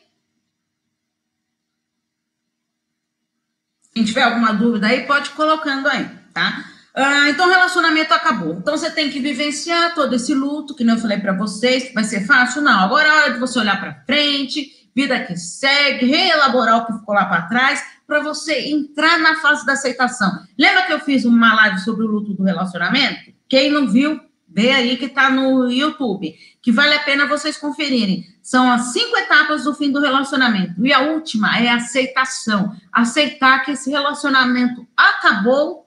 Quem 3.94 4.04
tiver 4.04 4.24
alguma 4.24 4.54
dúvida 4.54 4.88
aí, 4.88 5.06
pode 5.08 5.32
colocando 5.32 5.88
aí, 5.88 6.08
tá? 6.34 6.64
Ah, 7.00 7.30
então, 7.30 7.48
o 7.48 7.50
relacionamento 7.50 8.12
acabou. 8.12 8.56
Então, 8.56 8.76
você 8.76 8.90
tem 8.90 9.12
que 9.12 9.20
vivenciar 9.20 9.94
todo 9.94 10.16
esse 10.16 10.34
luto, 10.34 10.74
que 10.74 10.84
eu 10.84 10.98
falei 10.98 11.20
para 11.20 11.34
vocês, 11.34 11.94
vai 11.94 12.04
ser 12.04 12.26
fácil? 12.26 12.62
Não. 12.62 12.80
Agora 12.80 13.08
é 13.08 13.12
hora 13.12 13.34
de 13.34 13.40
você 13.40 13.60
olhar 13.60 13.80
para 13.80 14.04
frente, 14.04 14.87
vida 14.98 15.24
que 15.24 15.38
segue, 15.38 16.08
reelaborar 16.08 16.80
o 16.80 16.86
que 16.88 16.94
ficou 16.94 17.14
lá 17.14 17.26
para 17.26 17.44
trás, 17.44 17.84
para 18.08 18.20
você 18.20 18.72
entrar 18.72 19.20
na 19.20 19.36
fase 19.36 19.64
da 19.64 19.74
aceitação. 19.74 20.44
Lembra 20.58 20.88
que 20.88 20.94
eu 20.94 21.00
fiz 21.00 21.24
uma 21.24 21.54
live 21.54 21.80
sobre 21.82 22.04
o 22.04 22.08
luto 22.08 22.34
do 22.34 22.44
relacionamento? 22.44 23.32
Quem 23.48 23.70
não 23.72 23.88
viu, 23.88 24.20
vê 24.50 24.72
aí 24.72 24.98
que 24.98 25.06
está 25.06 25.30
no 25.30 25.70
YouTube, 25.70 26.34
que 26.64 26.72
vale 26.72 26.96
a 26.96 27.04
pena 27.04 27.28
vocês 27.28 27.58
conferirem. 27.58 28.26
São 28.42 28.72
as 28.72 28.92
cinco 28.92 29.16
etapas 29.18 29.66
do 29.66 29.76
fim 29.76 29.92
do 29.92 30.00
relacionamento. 30.00 30.84
E 30.84 30.92
a 30.92 31.02
última 31.02 31.60
é 31.60 31.70
a 31.70 31.76
aceitação. 31.76 32.76
Aceitar 32.92 33.64
que 33.64 33.74
esse 33.74 33.92
relacionamento 33.92 34.88
acabou, 34.98 35.86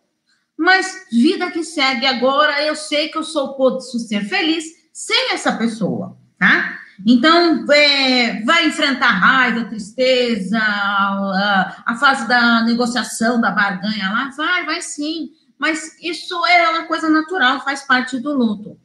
mas 0.56 1.08
vida 1.10 1.50
que 1.50 1.64
segue 1.64 2.06
agora, 2.06 2.62
eu 2.64 2.76
sei 2.76 3.08
que 3.08 3.18
eu 3.18 3.24
sou 3.24 3.54
posso 3.54 3.98
ser 3.98 4.24
feliz 4.24 4.66
sem 4.92 5.32
essa 5.32 5.50
pessoa, 5.50 6.16
tá? 6.38 6.79
Então, 7.06 7.64
é, 7.72 8.42
vai 8.44 8.66
enfrentar 8.66 9.10
raiva, 9.10 9.64
tristeza, 9.64 10.58
a, 10.58 11.82
a, 11.86 11.96
fase 11.96 12.28
da 12.28 12.62
negociação, 12.62 13.40
da 13.40 13.50
barganha 13.50 14.10
lá, 14.10 14.30
vai, 14.36 14.66
vai 14.66 14.82
sim 14.82 15.30
mas 15.60 15.98
isso 16.00 16.34
é 16.46 16.70
uma 16.70 16.86
coisa 16.86 17.10
natural, 17.10 17.62
faz 17.62 17.82
parte 17.82 18.18
do 18.18 18.32
luto. 18.32 18.80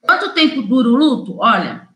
Quanto 0.00 0.32
tempo 0.32 0.62
dura 0.62 0.88
o 0.88 0.94
luto? 0.94 1.36
Olha, 1.40 1.88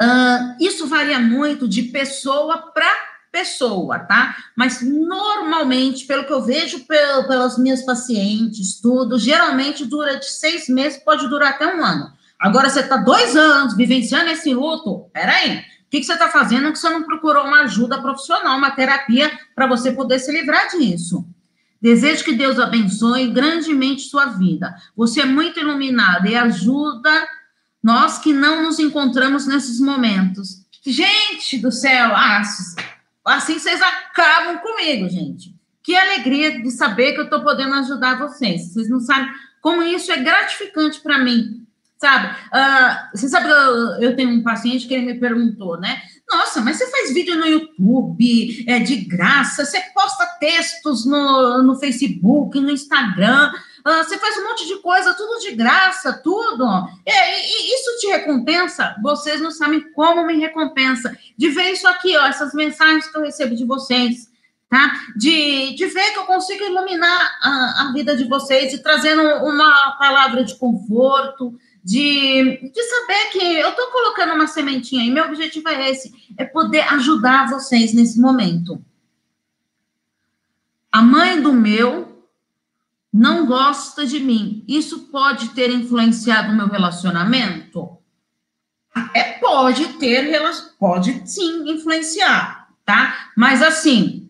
uh, 0.00 0.56
isso 0.60 0.86
varia 0.86 1.18
muito 1.18 1.66
de 1.66 1.82
pessoa 1.82 2.70
para 2.72 2.88
pessoa, 3.32 3.98
tá? 3.98 4.36
Mas 4.54 4.80
normalmente, 4.80 6.06
pelo 6.06 6.24
que 6.24 6.32
eu 6.32 6.40
vejo 6.40 6.86
pelas 6.86 7.58
minhas 7.58 7.82
pacientes, 7.82 8.80
tudo, 8.80 9.18
geralmente 9.18 9.84
dura 9.84 10.16
de 10.16 10.26
seis 10.26 10.68
meses, 10.68 11.02
pode 11.02 11.26
durar 11.28 11.54
até 11.54 11.66
um 11.66 11.84
ano. 11.84 12.12
Agora, 12.42 12.68
você 12.68 12.80
está 12.80 12.96
dois 12.96 13.36
anos 13.36 13.76
vivenciando 13.76 14.28
esse 14.28 14.52
luto, 14.52 15.08
peraí, 15.12 15.58
o 15.58 15.62
que, 15.88 16.00
que 16.00 16.04
você 16.04 16.14
está 16.14 16.28
fazendo 16.28 16.72
que 16.72 16.78
você 16.78 16.90
não 16.90 17.04
procurou 17.04 17.44
uma 17.44 17.60
ajuda 17.60 18.02
profissional, 18.02 18.58
uma 18.58 18.72
terapia, 18.72 19.30
para 19.54 19.68
você 19.68 19.92
poder 19.92 20.18
se 20.18 20.32
livrar 20.32 20.68
disso? 20.68 21.24
Desejo 21.80 22.24
que 22.24 22.32
Deus 22.32 22.58
abençoe 22.58 23.30
grandemente 23.30 24.02
sua 24.02 24.26
vida. 24.26 24.74
Você 24.96 25.20
é 25.20 25.24
muito 25.24 25.60
iluminada 25.60 26.28
e 26.28 26.34
ajuda 26.34 27.28
nós 27.80 28.18
que 28.18 28.32
não 28.32 28.60
nos 28.64 28.80
encontramos 28.80 29.46
nesses 29.46 29.78
momentos. 29.78 30.66
Gente 30.84 31.58
do 31.58 31.70
céu, 31.70 32.10
assim 33.24 33.56
vocês 33.56 33.80
acabam 33.80 34.58
comigo, 34.58 35.08
gente. 35.08 35.54
Que 35.80 35.94
alegria 35.94 36.60
de 36.60 36.70
saber 36.72 37.12
que 37.12 37.20
eu 37.20 37.24
estou 37.24 37.42
podendo 37.44 37.74
ajudar 37.74 38.18
vocês. 38.18 38.72
Vocês 38.72 38.88
não 38.88 38.98
sabem 38.98 39.30
como 39.60 39.80
isso 39.84 40.10
é 40.10 40.16
gratificante 40.16 41.00
para 41.00 41.18
mim, 41.18 41.64
sabe? 42.02 42.34
Uh, 42.48 43.16
você 43.16 43.28
sabe 43.28 43.46
que 43.46 43.52
eu, 43.52 44.02
eu 44.02 44.16
tenho 44.16 44.30
um 44.30 44.42
paciente 44.42 44.88
que 44.88 44.94
ele 44.94 45.06
me 45.06 45.20
perguntou, 45.20 45.78
né? 45.78 46.02
Nossa, 46.28 46.60
mas 46.60 46.76
você 46.76 46.90
faz 46.90 47.14
vídeo 47.14 47.36
no 47.36 47.46
YouTube, 47.46 48.64
é 48.66 48.80
de 48.80 48.96
graça, 48.96 49.64
você 49.64 49.80
posta 49.94 50.26
textos 50.40 51.06
no, 51.06 51.62
no 51.62 51.78
Facebook, 51.78 52.58
no 52.58 52.70
Instagram, 52.70 53.52
uh, 53.86 54.02
você 54.02 54.18
faz 54.18 54.36
um 54.36 54.48
monte 54.48 54.66
de 54.66 54.76
coisa, 54.82 55.14
tudo 55.14 55.38
de 55.40 55.52
graça, 55.52 56.20
tudo. 56.24 56.64
É, 57.06 57.38
e, 57.38 57.42
e, 57.44 57.74
isso 57.74 58.00
te 58.00 58.08
recompensa? 58.08 58.96
Vocês 59.00 59.40
não 59.40 59.52
sabem 59.52 59.92
como 59.92 60.26
me 60.26 60.38
recompensa. 60.38 61.16
De 61.38 61.50
ver 61.50 61.70
isso 61.70 61.86
aqui, 61.86 62.16
ó, 62.16 62.26
essas 62.26 62.52
mensagens 62.52 63.06
que 63.06 63.16
eu 63.16 63.22
recebo 63.22 63.54
de 63.54 63.64
vocês, 63.64 64.28
tá? 64.68 64.90
De, 65.14 65.76
de 65.76 65.86
ver 65.86 66.12
que 66.12 66.18
eu 66.18 66.24
consigo 66.24 66.64
iluminar 66.64 67.38
a, 67.42 67.82
a 67.82 67.92
vida 67.92 68.16
de 68.16 68.24
vocês 68.24 68.72
e 68.72 68.82
trazendo 68.82 69.22
uma 69.44 69.98
palavra 69.98 70.42
de 70.42 70.56
conforto, 70.56 71.54
de, 71.84 72.70
de 72.70 72.82
saber 72.82 73.30
que 73.32 73.38
eu 73.38 73.70
estou 73.70 73.86
colocando 73.90 74.34
uma 74.34 74.46
sementinha 74.46 75.04
e 75.04 75.10
meu 75.10 75.24
objetivo 75.24 75.68
é 75.68 75.90
esse, 75.90 76.12
é 76.36 76.44
poder 76.44 76.82
ajudar 76.92 77.48
vocês 77.48 77.92
nesse 77.92 78.20
momento. 78.20 78.82
A 80.90 81.02
mãe 81.02 81.40
do 81.40 81.52
meu 81.52 82.26
não 83.12 83.46
gosta 83.46 84.06
de 84.06 84.20
mim. 84.20 84.64
Isso 84.68 85.08
pode 85.08 85.50
ter 85.50 85.70
influenciado 85.70 86.52
o 86.52 86.56
meu 86.56 86.68
relacionamento? 86.68 87.98
É, 89.14 89.38
pode 89.38 89.94
ter, 89.94 90.38
pode 90.78 91.22
sim 91.28 91.70
influenciar, 91.70 92.68
tá? 92.84 93.30
Mas 93.36 93.62
assim, 93.62 94.21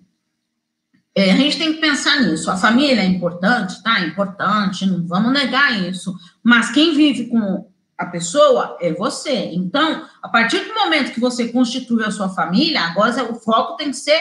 é, 1.14 1.30
a 1.30 1.36
gente 1.36 1.58
tem 1.58 1.74
que 1.74 1.80
pensar 1.80 2.20
nisso. 2.20 2.50
A 2.50 2.56
família 2.56 3.02
é 3.02 3.06
importante, 3.06 3.82
tá? 3.82 4.00
É 4.00 4.06
importante, 4.06 4.86
não 4.86 5.06
vamos 5.06 5.32
negar 5.32 5.80
isso. 5.88 6.14
Mas 6.42 6.70
quem 6.70 6.94
vive 6.94 7.26
com 7.26 7.70
a 7.98 8.06
pessoa 8.06 8.78
é 8.80 8.92
você. 8.92 9.50
Então, 9.52 10.06
a 10.22 10.28
partir 10.28 10.60
do 10.60 10.74
momento 10.74 11.12
que 11.12 11.20
você 11.20 11.48
constitui 11.48 12.02
a 12.04 12.10
sua 12.10 12.30
família, 12.30 12.80
agora 12.80 13.30
o 13.30 13.34
foco 13.34 13.76
tem 13.76 13.90
que 13.90 13.96
ser 13.96 14.20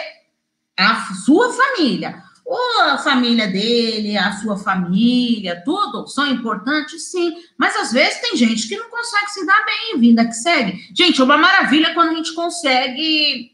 a 0.78 1.14
sua 1.26 1.54
família. 1.54 2.22
Ou 2.46 2.82
a 2.82 2.98
família 2.98 3.48
dele, 3.48 4.18
a 4.18 4.34
sua 4.34 4.58
família, 4.58 5.62
tudo 5.64 6.06
são 6.08 6.28
importantes, 6.28 7.10
sim. 7.10 7.34
Mas 7.58 7.74
às 7.78 7.94
vezes 7.94 8.20
tem 8.20 8.36
gente 8.36 8.68
que 8.68 8.76
não 8.76 8.90
consegue 8.90 9.32
se 9.32 9.46
dar 9.46 9.66
bem, 9.66 10.00
vida 10.00 10.26
que 10.26 10.34
segue. 10.34 10.78
Gente, 10.94 11.22
é 11.22 11.24
uma 11.24 11.38
maravilha 11.38 11.94
quando 11.94 12.10
a 12.10 12.16
gente 12.16 12.34
consegue 12.34 13.51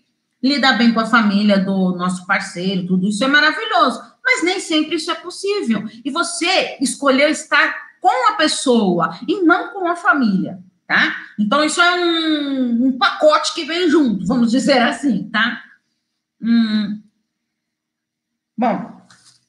lidar 0.48 0.78
bem 0.78 0.94
com 0.94 1.00
a 1.00 1.06
família 1.06 1.60
do 1.60 1.96
nosso 1.96 2.26
parceiro, 2.26 2.88
tudo 2.88 3.08
isso 3.08 3.24
é 3.24 3.28
maravilhoso, 3.28 4.02
mas 4.24 4.44
nem 4.44 4.60
sempre 4.60 4.96
isso 4.96 5.12
é 5.12 5.16
possível. 5.16 5.84
E 6.04 6.10
você 6.10 6.78
escolheu 6.82 7.30
estar 7.30 7.76
com 8.02 8.32
a 8.32 8.36
pessoa 8.36 9.18
e 9.28 9.42
não 9.42 9.74
com 9.74 9.88
a 9.88 9.96
família, 9.96 10.60
tá? 10.88 11.16
Então, 11.40 11.64
isso 11.64 11.82
é 11.82 11.96
um, 11.96 12.88
um 12.88 12.98
pacote 12.98 13.54
que 13.54 13.66
vem 13.66 13.90
junto, 13.90 14.26
vamos 14.26 14.52
dizer 14.52 14.82
assim, 14.82 15.30
tá? 15.30 15.62
Hum. 16.42 17.02
Bom, 18.58 19.02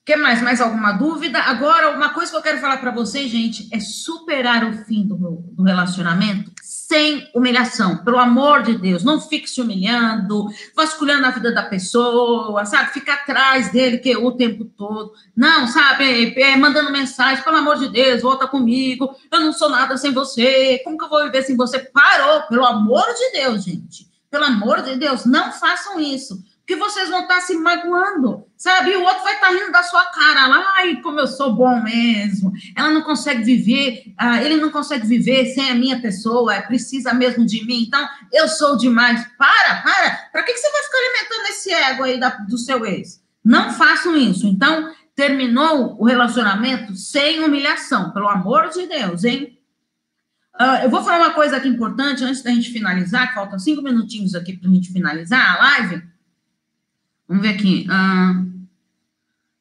que 0.05 0.17
mais? 0.17 0.41
Mais 0.43 0.61
alguma 0.61 0.93
dúvida? 0.93 1.39
Agora, 1.41 1.97
uma 1.97 2.11
coisa 2.11 2.31
que 2.31 2.37
eu 2.37 2.43
quero 2.43 2.61
falar 2.61 2.79
para 2.79 2.91
vocês, 2.91 3.31
gente, 3.31 3.69
é 3.73 3.79
superar 3.79 4.65
o 4.65 4.73
fim 4.85 5.07
do, 5.07 5.17
do 5.53 5.63
relacionamento 5.63 6.51
sem 6.89 7.31
humilhação, 7.35 7.99
pelo 7.99 8.19
amor 8.19 8.63
de 8.63 8.79
Deus, 8.79 9.05
não 9.05 9.21
fique 9.21 9.47
se 9.47 9.61
humilhando, 9.61 10.49
vasculhando 10.75 11.27
a 11.27 11.31
vida 11.31 11.53
da 11.53 11.63
pessoa, 11.63 12.65
sabe? 12.65 12.95
Fica 12.95 13.13
atrás 13.13 13.71
dele 13.71 13.99
que 13.99 14.17
o 14.17 14.33
tempo 14.33 14.65
todo. 14.65 15.13
Não, 15.37 15.67
sabe? 15.67 16.33
É, 16.35 16.53
é, 16.53 16.57
mandando 16.57 16.91
mensagem, 16.91 17.45
pelo 17.45 17.59
amor 17.59 17.77
de 17.79 17.91
Deus, 17.91 18.23
volta 18.23 18.47
comigo, 18.47 19.15
eu 19.31 19.39
não 19.39 19.53
sou 19.53 19.69
nada 19.69 19.99
sem 19.99 20.15
você, 20.15 20.81
como 20.83 20.97
que 20.97 21.05
eu 21.05 21.11
vou 21.11 21.25
viver 21.25 21.43
sem 21.43 21.59
você? 21.59 21.79
Parou, 21.79 22.45
pelo 22.45 22.65
amor 22.65 23.05
de 23.05 23.39
Deus, 23.39 23.65
gente. 23.65 24.09
Pelo 24.31 24.45
amor 24.45 24.81
de 24.81 24.97
Deus, 24.97 25.27
não 25.27 25.53
façam 25.53 26.01
isso 26.01 26.43
que 26.69 26.77
vocês 26.77 27.09
vão 27.09 27.23
estar 27.23 27.41
se 27.41 27.57
magoando, 27.57 28.45
sabe? 28.55 28.91
E 28.91 28.97
o 28.97 29.03
outro 29.03 29.25
vai 29.25 29.33
estar 29.33 29.49
rindo 29.49 29.73
da 29.73 29.83
sua 29.83 30.05
cara 30.11 30.47
lá, 30.49 30.75
ai, 30.77 30.97
como 30.97 31.19
eu 31.19 31.27
sou 31.27 31.55
bom 31.55 31.83
mesmo. 31.83 32.53
Ela 32.77 32.91
não 32.91 33.01
consegue 33.01 33.43
viver, 33.43 34.13
ah, 34.19 34.43
ele 34.43 34.59
não 34.59 34.71
consegue 34.71 35.07
viver 35.07 35.47
sem 35.47 35.71
a 35.71 35.75
minha 35.75 35.99
pessoa, 35.99 36.55
é, 36.55 36.61
precisa 36.61 37.15
mesmo 37.15 37.47
de 37.47 37.65
mim, 37.65 37.85
então 37.85 38.07
eu 38.31 38.47
sou 38.49 38.77
demais. 38.77 39.27
Para, 39.39 39.81
para. 39.81 40.11
Para 40.31 40.43
que, 40.43 40.53
que 40.53 40.59
você 40.59 40.71
vai 40.71 40.83
ficar 40.83 40.99
alimentando 40.99 41.49
esse 41.49 41.73
ego 41.73 42.03
aí 42.05 42.21
da, 42.21 42.29
do 42.29 42.59
seu 42.59 42.85
ex? 42.85 43.25
Não 43.43 43.73
façam 43.73 44.15
isso. 44.15 44.47
Então, 44.47 44.93
terminou 45.17 45.97
o 45.99 46.05
relacionamento 46.05 46.95
sem 46.95 47.43
humilhação, 47.43 48.13
pelo 48.13 48.29
amor 48.29 48.69
de 48.69 48.87
Deus, 48.87 49.25
hein? 49.25 49.59
Uh, 50.61 50.85
eu 50.85 50.91
vou 50.91 51.03
falar 51.03 51.29
uma 51.29 51.35
coisa 51.35 51.57
aqui 51.57 51.69
importante 51.69 52.23
antes 52.23 52.43
da 52.43 52.51
gente 52.51 52.71
finalizar, 52.71 53.33
faltam 53.33 53.59
cinco 53.59 53.81
minutinhos 53.81 54.35
aqui 54.35 54.55
para 54.55 54.69
a 54.69 54.75
gente 54.75 54.93
finalizar 54.93 55.57
a 55.57 55.59
live. 55.61 56.18
Vamos 57.29 57.43
ver 57.43 57.55
aqui. 57.55 57.87
Ah, 57.91 58.43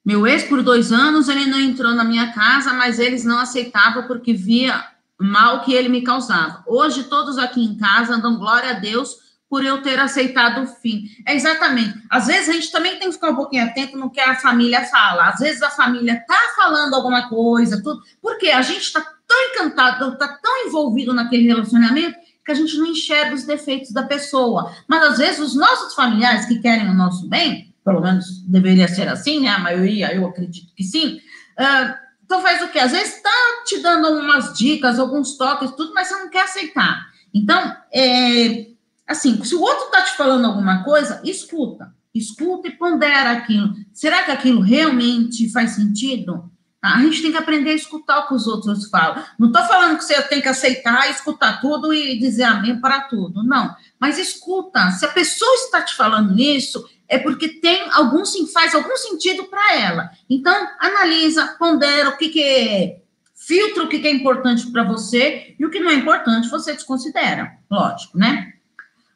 meu 0.05 0.25
ex, 0.25 0.43
por 0.43 0.63
dois 0.63 0.91
anos, 0.91 1.27
ele 1.27 1.45
não 1.47 1.59
entrou 1.59 1.93
na 1.93 2.05
minha 2.05 2.31
casa, 2.31 2.73
mas 2.73 2.97
eles 2.97 3.25
não 3.25 3.39
aceitavam 3.39 4.07
porque 4.07 4.33
via 4.33 4.85
mal 5.19 5.61
que 5.61 5.73
ele 5.73 5.89
me 5.89 6.01
causava. 6.01 6.63
Hoje, 6.65 7.03
todos 7.03 7.37
aqui 7.37 7.61
em 7.61 7.77
casa 7.77 8.17
dão 8.17 8.37
glória 8.37 8.69
a 8.69 8.79
Deus 8.79 9.27
por 9.49 9.65
eu 9.65 9.81
ter 9.81 9.99
aceitado 9.99 10.63
o 10.63 10.67
fim. 10.67 11.09
É 11.25 11.35
exatamente. 11.35 11.93
Às 12.09 12.27
vezes 12.27 12.49
a 12.49 12.53
gente 12.53 12.71
também 12.71 12.97
tem 12.99 13.09
que 13.09 13.15
ficar 13.15 13.31
um 13.31 13.35
pouquinho 13.35 13.65
atento 13.65 13.97
no 13.97 14.09
que 14.09 14.19
a 14.19 14.35
família 14.35 14.85
fala. 14.85 15.29
Às 15.29 15.39
vezes 15.39 15.61
a 15.61 15.69
família 15.69 16.23
tá 16.27 16.53
falando 16.55 16.93
alguma 16.93 17.27
coisa, 17.29 17.81
tudo, 17.81 18.01
porque 18.21 18.47
a 18.47 18.61
gente 18.61 18.81
está 18.81 19.01
tão 19.01 19.37
encantado, 19.51 20.13
está 20.13 20.27
tão 20.41 20.67
envolvido 20.67 21.13
naquele 21.13 21.47
relacionamento 21.47 22.17
que 22.47 22.53
a 22.53 22.55
gente 22.55 22.77
não 22.77 22.85
enxerga 22.85 23.35
os 23.35 23.43
defeitos 23.43 23.91
da 23.91 24.03
pessoa. 24.03 24.73
Mas 24.87 25.03
às 25.03 25.17
vezes 25.17 25.39
os 25.39 25.53
nossos 25.53 25.93
familiares 25.93 26.45
que 26.45 26.59
querem 26.59 26.89
o 26.89 26.93
nosso 26.93 27.27
bem, 27.27 27.75
pelo 27.83 27.99
menos 27.99 28.41
deveria 28.47 28.87
ser 28.87 29.09
assim, 29.09 29.41
né? 29.41 29.49
A 29.49 29.59
maioria, 29.59 30.15
eu 30.15 30.25
acredito 30.25 30.73
que 30.73 30.81
sim. 30.81 31.19
Uh, 31.59 31.93
então 32.23 32.41
faz 32.41 32.61
o 32.61 32.69
quê? 32.69 32.79
Às 32.79 32.93
vezes 32.93 33.17
está 33.17 33.29
te 33.65 33.79
dando 33.79 34.07
umas 34.13 34.57
dicas, 34.57 34.97
alguns 34.97 35.35
toques, 35.35 35.71
tudo, 35.71 35.93
mas 35.93 36.07
você 36.07 36.15
não 36.15 36.29
quer 36.29 36.45
aceitar. 36.45 37.05
Então, 37.33 37.75
é, 37.93 38.67
assim, 39.05 39.43
se 39.43 39.53
o 39.53 39.61
outro 39.61 39.87
está 39.87 40.03
te 40.03 40.15
falando 40.15 40.45
alguma 40.45 40.85
coisa, 40.85 41.19
escuta. 41.25 41.93
Escuta 42.15 42.69
e 42.69 42.71
pondera 42.71 43.31
aquilo. 43.31 43.73
Será 43.91 44.23
que 44.23 44.31
aquilo 44.31 44.61
realmente 44.61 45.51
faz 45.51 45.71
sentido? 45.71 46.49
A 46.95 47.01
gente 47.01 47.21
tem 47.21 47.31
que 47.31 47.37
aprender 47.37 47.71
a 47.71 47.75
escutar 47.75 48.19
o 48.19 48.27
que 48.27 48.33
os 48.33 48.47
outros 48.47 48.89
falam. 48.89 49.23
Não 49.37 49.47
estou 49.47 49.63
falando 49.65 49.97
que 49.97 50.03
você 50.03 50.21
tem 50.23 50.41
que 50.41 50.47
aceitar, 50.47 51.09
escutar 51.09 51.59
tudo 51.59 51.93
e 51.93 52.17
dizer 52.17 52.43
amém 52.43 52.79
para 52.79 53.01
tudo. 53.01 53.43
Não. 53.43 53.75
Mas 53.99 54.17
escuta. 54.17 54.91
Se 54.91 55.05
a 55.05 55.09
pessoa 55.09 55.53
está 55.55 55.81
te 55.81 55.95
falando 55.95 56.39
isso, 56.39 56.87
é 57.07 57.17
porque 57.17 57.47
tem 57.47 57.89
algum 57.91 58.23
faz 58.53 58.75
algum 58.75 58.95
sentido 58.97 59.45
para 59.45 59.75
ela. 59.75 60.09
Então, 60.29 60.67
analisa, 60.79 61.55
pondera 61.59 62.09
o 62.09 62.17
que, 62.17 62.29
que 62.29 62.43
é, 62.43 63.01
filtra 63.35 63.83
o 63.83 63.87
que, 63.87 63.99
que 63.99 64.07
é 64.07 64.11
importante 64.11 64.69
para 64.71 64.83
você 64.83 65.55
e 65.57 65.65
o 65.65 65.69
que 65.69 65.79
não 65.79 65.89
é 65.89 65.95
importante 65.95 66.49
você 66.49 66.73
desconsidera. 66.73 67.57
Lógico, 67.69 68.17
né? 68.17 68.53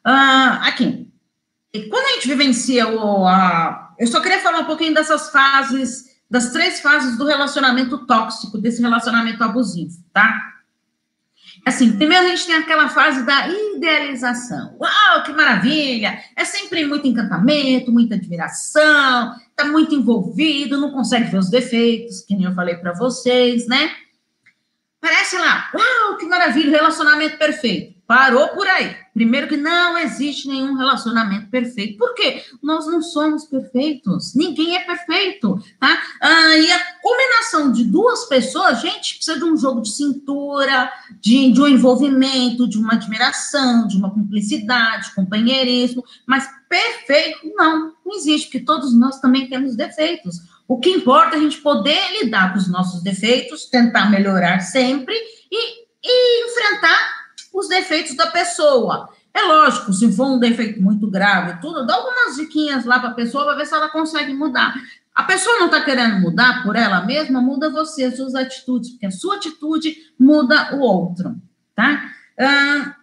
Uh, 0.06 0.62
aqui. 0.62 1.08
E 1.74 1.82
quando 1.88 2.04
a 2.04 2.12
gente 2.14 2.28
vivencia 2.28 2.88
o. 2.88 3.26
A, 3.26 3.94
eu 3.98 4.06
só 4.06 4.20
queria 4.20 4.40
falar 4.40 4.60
um 4.60 4.66
pouquinho 4.66 4.94
dessas 4.94 5.30
fases 5.30 6.11
das 6.32 6.50
três 6.50 6.80
fases 6.80 7.18
do 7.18 7.26
relacionamento 7.26 8.06
tóxico, 8.06 8.56
desse 8.56 8.80
relacionamento 8.80 9.44
abusivo, 9.44 10.02
tá? 10.14 10.40
Assim, 11.66 11.92
primeiro 11.92 12.24
a 12.24 12.28
gente 12.30 12.46
tem 12.46 12.54
aquela 12.54 12.88
fase 12.88 13.22
da 13.26 13.48
idealização. 13.48 14.74
Uau, 14.80 15.22
que 15.24 15.32
maravilha! 15.34 16.18
É 16.34 16.42
sempre 16.46 16.86
muito 16.86 17.06
encantamento, 17.06 17.92
muita 17.92 18.14
admiração, 18.14 19.34
tá 19.54 19.66
muito 19.66 19.94
envolvido, 19.94 20.80
não 20.80 20.90
consegue 20.90 21.30
ver 21.30 21.36
os 21.36 21.50
defeitos, 21.50 22.22
que 22.22 22.34
nem 22.34 22.46
eu 22.46 22.54
falei 22.54 22.76
para 22.76 22.94
vocês, 22.94 23.68
né? 23.68 23.94
Parece 25.02 25.36
lá, 25.36 25.70
uau, 25.74 26.16
que 26.16 26.24
maravilha, 26.24 26.70
relacionamento 26.70 27.36
perfeito. 27.36 27.91
Parou 28.12 28.48
por 28.48 28.66
aí. 28.66 28.94
Primeiro 29.14 29.48
que 29.48 29.56
não 29.56 29.96
existe 29.96 30.46
nenhum 30.46 30.74
relacionamento 30.74 31.48
perfeito. 31.48 31.96
Por 31.96 32.14
quê? 32.14 32.42
Nós 32.62 32.86
não 32.86 33.00
somos 33.00 33.46
perfeitos. 33.46 34.34
Ninguém 34.34 34.76
é 34.76 34.80
perfeito, 34.80 35.58
tá? 35.80 35.98
Ah, 36.20 36.58
e 36.58 36.70
a 36.70 36.78
combinação 37.00 37.72
de 37.72 37.84
duas 37.84 38.26
pessoas, 38.26 38.82
gente, 38.82 39.14
precisa 39.14 39.38
de 39.38 39.44
um 39.46 39.56
jogo 39.56 39.80
de 39.80 39.96
cintura, 39.96 40.92
de, 41.22 41.52
de 41.52 41.60
um 41.62 41.66
envolvimento, 41.66 42.68
de 42.68 42.76
uma 42.76 42.92
admiração, 42.92 43.86
de 43.86 43.96
uma 43.96 44.10
cumplicidade, 44.10 45.14
companheirismo. 45.14 46.04
Mas 46.26 46.46
perfeito, 46.68 47.50
não, 47.54 47.94
não 48.04 48.14
existe, 48.14 48.48
porque 48.48 48.60
todos 48.60 48.94
nós 48.94 49.20
também 49.20 49.48
temos 49.48 49.74
defeitos. 49.74 50.36
O 50.68 50.78
que 50.78 50.90
importa 50.90 51.36
é 51.36 51.38
a 51.38 51.42
gente 51.42 51.62
poder 51.62 52.22
lidar 52.22 52.52
com 52.52 52.58
os 52.58 52.68
nossos 52.68 53.02
defeitos, 53.02 53.70
tentar 53.70 54.10
melhorar 54.10 54.60
sempre 54.60 55.14
e, 55.50 55.86
e 56.04 56.46
enfrentar 56.46 57.21
os 57.52 57.68
defeitos 57.68 58.16
da 58.16 58.28
pessoa. 58.28 59.08
É 59.34 59.42
lógico, 59.42 59.92
se 59.92 60.12
for 60.12 60.26
um 60.26 60.38
defeito 60.38 60.80
muito 60.80 61.10
grave, 61.10 61.60
tudo, 61.60 61.86
dá 61.86 61.94
algumas 61.94 62.36
diquinhas 62.36 62.84
lá 62.84 62.98
para 62.98 63.10
a 63.10 63.14
pessoa 63.14 63.44
para 63.44 63.56
ver 63.56 63.66
se 63.66 63.74
ela 63.74 63.88
consegue 63.88 64.34
mudar. 64.34 64.74
A 65.14 65.24
pessoa 65.24 65.58
não 65.58 65.66
está 65.66 65.82
querendo 65.84 66.20
mudar 66.20 66.62
por 66.62 66.76
ela 66.76 67.02
mesma, 67.02 67.40
muda 67.40 67.70
você, 67.70 68.04
as 68.04 68.16
suas 68.16 68.34
atitudes, 68.34 68.90
porque 68.90 69.06
a 69.06 69.10
sua 69.10 69.36
atitude 69.36 69.94
muda 70.18 70.74
o 70.74 70.80
outro, 70.80 71.34
tá? 71.74 72.10
Ah, 72.38 72.96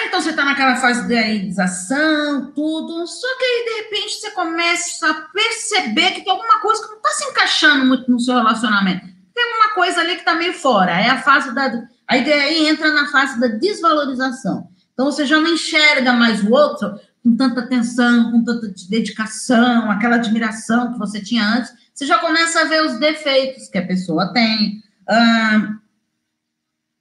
então 0.00 0.20
você 0.20 0.30
está 0.30 0.44
naquela 0.44 0.76
fase 0.76 1.00
de 1.00 1.06
idealização, 1.06 2.52
tudo, 2.52 3.06
só 3.06 3.26
que 3.38 3.44
aí 3.44 3.64
de 3.64 3.82
repente 3.82 4.14
você 4.14 4.30
começa 4.30 5.10
a 5.10 5.14
perceber 5.14 6.12
que 6.12 6.22
tem 6.22 6.32
alguma 6.32 6.60
coisa 6.60 6.82
que 6.82 6.88
não 6.90 6.98
está 6.98 7.10
se 7.10 7.24
encaixando 7.24 7.84
muito 7.84 8.10
no 8.10 8.20
seu 8.20 8.34
relacionamento. 8.34 9.06
Tem 9.34 9.44
alguma 9.44 9.74
coisa 9.74 10.00
ali 10.00 10.14
que 10.14 10.20
está 10.20 10.34
meio 10.34 10.52
fora. 10.52 10.92
É 10.92 11.08
a 11.08 11.22
fase 11.22 11.54
da. 11.54 11.88
A 12.08 12.16
ideia 12.16 12.42
aí 12.42 12.66
entra 12.66 12.92
na 12.92 13.06
fase 13.10 13.38
da 13.38 13.48
desvalorização. 13.48 14.68
Então 14.92 15.06
você 15.06 15.26
já 15.26 15.38
não 15.38 15.52
enxerga 15.52 16.12
mais 16.12 16.42
o 16.42 16.50
outro 16.50 16.98
com 17.22 17.36
tanta 17.36 17.60
atenção, 17.60 18.30
com 18.32 18.42
tanta 18.42 18.72
dedicação, 18.88 19.90
aquela 19.90 20.16
admiração 20.16 20.92
que 20.92 20.98
você 20.98 21.20
tinha 21.20 21.46
antes. 21.46 21.72
Você 21.94 22.06
já 22.06 22.18
começa 22.18 22.60
a 22.60 22.64
ver 22.64 22.84
os 22.84 22.98
defeitos 22.98 23.68
que 23.68 23.78
a 23.78 23.86
pessoa 23.86 24.32
tem. 24.32 24.82
Ah, 25.08 25.76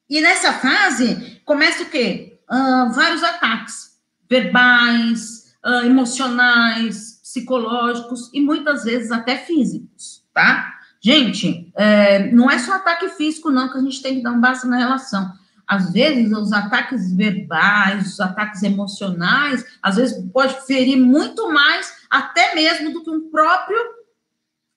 e 0.10 0.22
nessa 0.22 0.54
fase 0.54 1.42
começa 1.46 1.84
o 1.84 1.90
quê? 1.90 2.38
uh, 2.50 2.92
vários 2.94 3.24
ataques 3.24 3.98
verbais, 4.30 5.56
uh, 5.66 5.86
emocionais, 5.86 7.20
psicológicos 7.24 8.30
e 8.34 8.42
muitas 8.42 8.84
vezes 8.84 9.12
até 9.12 9.38
físicos, 9.38 10.24
tá? 10.34 10.77
Gente, 11.02 11.72
é, 11.76 12.32
não 12.32 12.50
é 12.50 12.58
só 12.58 12.74
ataque 12.74 13.10
físico, 13.10 13.52
não, 13.52 13.70
que 13.70 13.78
a 13.78 13.82
gente 13.82 14.02
tem 14.02 14.16
que 14.16 14.24
dar 14.24 14.32
um 14.32 14.42
basta 14.42 14.68
na 14.68 14.78
relação. 14.78 15.32
Às 15.68 15.92
vezes, 15.92 16.32
os 16.32 16.54
ataques 16.54 17.14
verbais, 17.14 18.14
os 18.14 18.20
ataques 18.20 18.64
emocionais, 18.64 19.66
às 19.82 19.98
vezes 19.98 20.18
pode 20.32 20.66
ferir 20.66 20.98
muito 20.98 21.52
mais, 21.52 21.94
até 22.10 22.56
mesmo 22.56 22.94
do 22.94 23.04
que 23.04 23.10
um 23.10 23.30
próprio, 23.30 23.78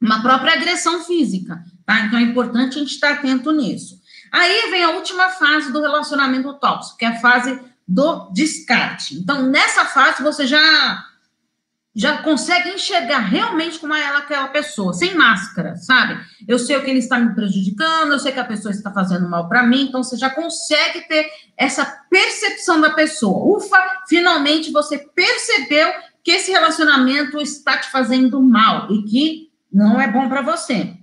uma 0.01 0.21
própria 0.21 0.55
agressão 0.55 1.05
física, 1.05 1.63
tá? 1.87 2.01
Então, 2.01 2.19
é 2.19 2.23
importante 2.23 2.77
a 2.77 2.81
gente 2.81 2.95
estar 2.95 3.13
atento 3.13 3.53
nisso. 3.53 4.01
Aí 4.33 4.71
vem 4.71 4.83
a 4.83 4.91
última 4.91 5.29
fase 5.29 5.73
do 5.73 5.81
relacionamento 5.81 6.53
tóxico, 6.55 6.99
que 6.99 7.05
é 7.05 7.09
a 7.09 7.21
fase 7.21 7.61
do 7.87 8.31
descarte. 8.33 9.17
Então, 9.17 9.47
nessa 9.47 9.85
fase, 9.85 10.23
você 10.23 10.47
já 10.47 11.05
já 11.95 12.19
consegue 12.19 12.71
enxergar 12.71 13.19
realmente 13.19 13.79
como 13.79 13.95
é 13.95 14.03
ela 14.03 14.19
aquela 14.19 14.49
pessoa, 14.49 14.93
sem 14.93 15.15
máscara, 15.15 15.77
sabe? 15.77 16.21
Eu 16.47 16.59
sei 16.59 16.77
o 16.77 16.85
que 16.85 16.91
ele 16.91 17.01
está 17.01 17.19
me 17.19 17.35
prejudicando, 17.35 18.13
eu 18.13 18.19
sei 18.19 18.31
que 18.31 18.39
a 18.39 18.45
pessoa 18.45 18.73
está 18.73 18.93
fazendo 18.93 19.29
mal 19.29 19.49
para 19.49 19.65
mim, 19.65 19.83
então 19.89 20.03
você 20.03 20.17
já 20.17 20.31
consegue 20.31 21.01
ter 21.09 21.29
essa 21.57 21.85
percepção 22.09 22.81
da 22.81 22.91
pessoa. 22.91 23.57
Ufa, 23.57 23.79
finalmente 24.09 24.71
você 24.71 24.99
percebeu 24.99 25.93
que 26.23 26.31
esse 26.31 26.51
relacionamento 26.51 27.41
está 27.41 27.79
te 27.79 27.91
fazendo 27.91 28.41
mal 28.41 28.93
e 28.93 29.03
que 29.03 29.51
não 29.73 30.01
é 30.01 30.07
bom 30.07 30.29
para 30.29 30.43
você, 30.43 30.95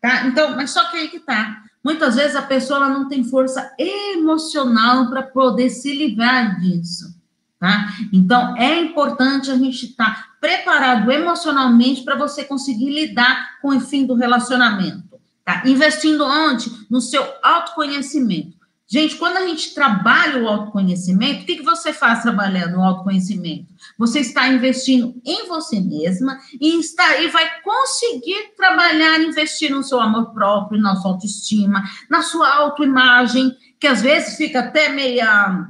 tá? 0.00 0.26
Então, 0.26 0.54
mas 0.54 0.70
só 0.70 0.90
que 0.90 0.96
aí 0.96 1.08
que 1.08 1.20
tá. 1.20 1.62
Muitas 1.82 2.16
vezes 2.16 2.34
a 2.34 2.42
pessoa 2.42 2.88
não 2.88 3.08
tem 3.08 3.24
força 3.24 3.72
emocional 3.78 5.08
para 5.08 5.22
poder 5.22 5.70
se 5.70 5.92
livrar 5.92 6.58
disso, 6.60 7.14
tá? 7.58 7.88
Então 8.12 8.56
é 8.56 8.80
importante 8.80 9.50
a 9.50 9.56
gente 9.56 9.86
estar 9.86 10.14
tá 10.14 10.35
preparado 10.46 11.10
emocionalmente 11.10 12.02
para 12.02 12.14
você 12.14 12.44
conseguir 12.44 12.88
lidar 12.88 13.58
com 13.60 13.76
o 13.76 13.80
fim 13.80 14.06
do 14.06 14.14
relacionamento, 14.14 15.18
tá? 15.44 15.64
Investindo 15.66 16.24
onde? 16.24 16.70
No 16.88 17.00
seu 17.00 17.26
autoconhecimento. 17.42 18.54
Gente, 18.88 19.16
quando 19.16 19.38
a 19.38 19.46
gente 19.48 19.74
trabalha 19.74 20.40
o 20.40 20.46
autoconhecimento, 20.46 21.42
o 21.42 21.46
que, 21.46 21.56
que 21.56 21.64
você 21.64 21.92
faz 21.92 22.22
trabalhando 22.22 22.76
o 22.76 22.82
autoconhecimento? 22.84 23.66
Você 23.98 24.20
está 24.20 24.46
investindo 24.46 25.20
em 25.24 25.48
você 25.48 25.80
mesma 25.80 26.38
e, 26.60 26.78
está, 26.78 27.20
e 27.20 27.26
vai 27.26 27.60
conseguir 27.62 28.54
trabalhar, 28.56 29.20
investir 29.20 29.72
no 29.72 29.82
seu 29.82 30.00
amor 30.00 30.32
próprio, 30.32 30.80
na 30.80 30.94
sua 30.94 31.10
autoestima, 31.10 31.82
na 32.08 32.22
sua 32.22 32.48
autoimagem, 32.54 33.52
que 33.80 33.88
às 33.88 34.00
vezes 34.00 34.36
fica 34.36 34.60
até 34.60 34.90
meia 34.90 35.66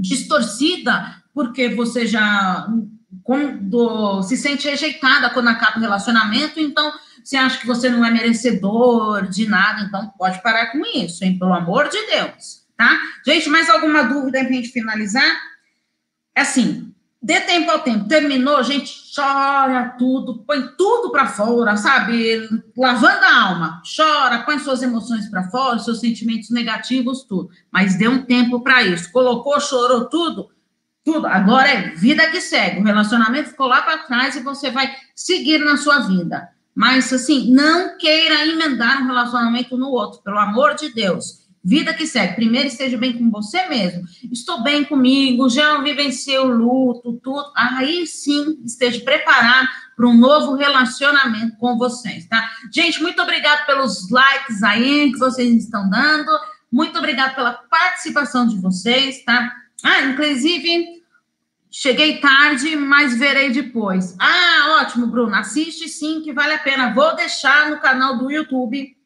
distorcida, 0.00 1.22
porque 1.32 1.68
você 1.68 2.04
já 2.04 2.68
quando 3.24 4.22
se 4.22 4.36
sente 4.36 4.68
rejeitada 4.68 5.30
quando 5.30 5.48
acaba 5.48 5.78
o 5.78 5.80
relacionamento, 5.80 6.60
então 6.60 6.92
você 7.24 7.36
acha 7.36 7.58
que 7.58 7.66
você 7.66 7.88
não 7.88 8.04
é 8.04 8.10
merecedor 8.10 9.26
de 9.28 9.48
nada, 9.48 9.82
então 9.82 10.12
pode 10.18 10.42
parar 10.42 10.66
com 10.66 10.82
isso, 10.94 11.24
hein? 11.24 11.38
Pelo 11.38 11.54
amor 11.54 11.88
de 11.88 11.98
Deus, 12.06 12.66
tá? 12.76 13.00
Gente, 13.26 13.48
mais 13.48 13.70
alguma 13.70 14.02
dúvida 14.02 14.40
para 14.40 14.48
a 14.50 14.52
gente 14.52 14.68
finalizar? 14.68 15.40
É 16.36 16.42
assim, 16.42 16.92
dê 17.22 17.40
tempo 17.40 17.70
ao 17.70 17.78
tempo. 17.78 18.06
Terminou, 18.06 18.62
gente, 18.62 18.92
chora 19.16 19.94
tudo, 19.98 20.44
põe 20.46 20.60
tudo 20.76 21.10
para 21.10 21.26
fora, 21.26 21.78
sabe? 21.78 22.46
Lavando 22.76 23.24
a 23.24 23.42
alma, 23.42 23.82
chora, 23.96 24.40
põe 24.40 24.58
suas 24.58 24.82
emoções 24.82 25.30
para 25.30 25.48
fora, 25.48 25.78
seus 25.78 26.00
sentimentos 26.00 26.50
negativos, 26.50 27.22
tudo. 27.22 27.48
Mas 27.72 27.96
dê 27.96 28.06
um 28.06 28.22
tempo 28.22 28.60
para 28.60 28.82
isso. 28.82 29.10
Colocou, 29.10 29.58
chorou 29.58 30.10
tudo, 30.10 30.50
tudo. 31.04 31.26
Agora 31.26 31.68
é 31.68 31.90
vida 31.90 32.28
que 32.30 32.40
segue. 32.40 32.80
O 32.80 32.84
relacionamento 32.84 33.50
ficou 33.50 33.66
lá 33.66 33.82
para 33.82 33.98
trás 33.98 34.34
e 34.36 34.40
você 34.40 34.70
vai 34.70 34.92
seguir 35.14 35.58
na 35.58 35.76
sua 35.76 36.00
vida. 36.00 36.48
Mas, 36.74 37.12
assim, 37.12 37.52
não 37.52 37.96
queira 37.98 38.46
emendar 38.46 39.02
um 39.02 39.06
relacionamento 39.06 39.76
no 39.76 39.90
outro, 39.90 40.22
pelo 40.22 40.38
amor 40.38 40.74
de 40.74 40.92
Deus. 40.92 41.44
Vida 41.62 41.94
que 41.94 42.06
segue. 42.06 42.34
Primeiro, 42.34 42.68
esteja 42.68 42.98
bem 42.98 43.12
com 43.12 43.30
você 43.30 43.66
mesmo. 43.68 44.02
Estou 44.30 44.62
bem 44.62 44.84
comigo, 44.84 45.48
já 45.48 45.80
vivenciei 45.80 46.38
o 46.38 46.44
luto, 46.44 47.18
tudo. 47.22 47.52
Aí 47.56 48.06
sim, 48.06 48.58
esteja 48.64 49.00
preparado 49.00 49.68
para 49.96 50.06
um 50.06 50.14
novo 50.14 50.56
relacionamento 50.56 51.56
com 51.56 51.78
vocês, 51.78 52.26
tá? 52.26 52.50
Gente, 52.70 53.00
muito 53.00 53.22
obrigado 53.22 53.64
pelos 53.64 54.10
likes 54.10 54.62
aí 54.62 55.12
que 55.12 55.18
vocês 55.18 55.64
estão 55.64 55.88
dando. 55.88 56.30
Muito 56.70 56.98
obrigado 56.98 57.34
pela 57.34 57.52
participação 57.52 58.46
de 58.46 58.58
vocês, 58.58 59.24
tá? 59.24 59.50
Ah, 59.84 60.02
inclusive, 60.02 61.04
Cheguei 61.76 62.18
tarde, 62.18 62.76
mas 62.76 63.18
verei 63.18 63.50
depois. 63.50 64.14
Ah, 64.16 64.78
ótimo, 64.80 65.08
Bruno. 65.08 65.34
Assiste 65.34 65.88
sim, 65.88 66.22
que 66.22 66.32
vale 66.32 66.52
a 66.52 66.58
pena. 66.60 66.94
Vou 66.94 67.16
deixar 67.16 67.68
no 67.68 67.80
canal 67.80 68.16
do 68.16 68.30
YouTube, 68.30 68.96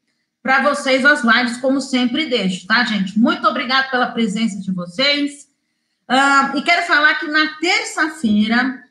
para 0.43 0.63
vocês 0.63 1.03
as 1.03 1.25
lives, 1.25 1.57
como 1.57 1.81
sempre 1.81 2.27
deixo, 2.27 2.67
tá, 2.67 2.85
gente? 2.85 3.19
Muito 3.19 3.49
obrigada 3.49 3.89
pela 3.89 4.09
presença 4.09 4.61
de 4.61 4.71
vocês. 4.71 5.49
Uh, 6.11 6.59
e 6.59 6.63
quero 6.63 6.87
falar 6.87 7.15
que 7.15 7.27
na 7.29 7.55
terça-feira 7.55 8.83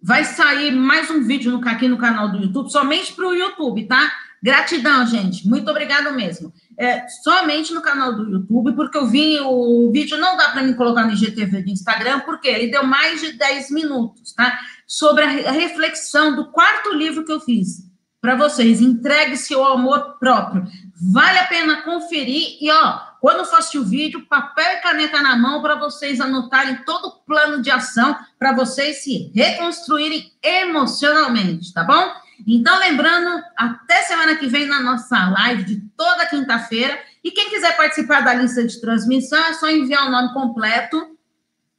vai 0.00 0.24
sair 0.24 0.70
mais 0.70 1.10
um 1.10 1.24
vídeo 1.24 1.60
aqui 1.64 1.88
no 1.88 1.98
canal 1.98 2.28
do 2.28 2.38
YouTube, 2.38 2.70
somente 2.70 3.12
para 3.14 3.26
o 3.26 3.34
YouTube, 3.34 3.84
tá? 3.86 4.12
Gratidão, 4.40 5.04
gente. 5.06 5.48
Muito 5.48 5.68
obrigado 5.68 6.14
mesmo. 6.14 6.52
É, 6.76 7.06
somente 7.08 7.72
no 7.72 7.80
canal 7.80 8.14
do 8.14 8.28
YouTube, 8.28 8.74
porque 8.74 8.98
eu 8.98 9.06
vi 9.06 9.38
o 9.40 9.90
vídeo, 9.92 10.18
não 10.18 10.36
dá 10.36 10.50
para 10.50 10.62
me 10.62 10.74
colocar 10.74 11.04
no 11.04 11.12
IGTV 11.12 11.62
do 11.62 11.70
Instagram, 11.70 12.20
porque 12.20 12.48
ele 12.48 12.70
deu 12.70 12.84
mais 12.84 13.20
de 13.20 13.32
10 13.32 13.70
minutos, 13.70 14.32
tá? 14.32 14.58
Sobre 14.86 15.24
a 15.24 15.52
reflexão 15.52 16.34
do 16.34 16.50
quarto 16.50 16.92
livro 16.92 17.24
que 17.24 17.32
eu 17.32 17.40
fiz 17.40 17.84
para 18.20 18.36
vocês. 18.36 18.80
Entregue-se 18.80 19.52
ao 19.54 19.74
amor 19.74 20.18
próprio. 20.18 20.64
Vale 21.12 21.38
a 21.38 21.46
pena 21.46 21.82
conferir 21.82 22.56
e, 22.60 22.70
ó, 22.70 22.98
quando 23.20 23.44
for 23.44 23.58
assistir 23.58 23.78
o 23.78 23.84
vídeo, 23.84 24.26
papel 24.26 24.78
e 24.78 24.80
caneta 24.82 25.20
na 25.22 25.36
mão 25.36 25.62
para 25.62 25.74
vocês 25.76 26.20
anotarem 26.20 26.76
todo 26.84 27.06
o 27.06 27.24
plano 27.24 27.62
de 27.62 27.70
ação 27.70 28.16
para 28.38 28.52
vocês 28.52 29.02
se 29.02 29.30
reconstruírem 29.34 30.32
emocionalmente, 30.42 31.72
tá 31.72 31.84
bom? 31.84 32.23
Então, 32.46 32.78
lembrando, 32.78 33.42
até 33.56 34.02
semana 34.02 34.36
que 34.36 34.46
vem 34.46 34.66
na 34.66 34.80
nossa 34.80 35.28
live 35.30 35.64
de 35.64 35.80
toda 35.96 36.26
quinta-feira. 36.26 36.98
E 37.22 37.30
quem 37.30 37.50
quiser 37.50 37.76
participar 37.76 38.20
da 38.20 38.34
lista 38.34 38.64
de 38.66 38.80
transmissão, 38.80 39.38
é 39.46 39.54
só 39.54 39.70
enviar 39.70 40.06
o 40.06 40.10
nome 40.10 40.32
completo 40.32 41.14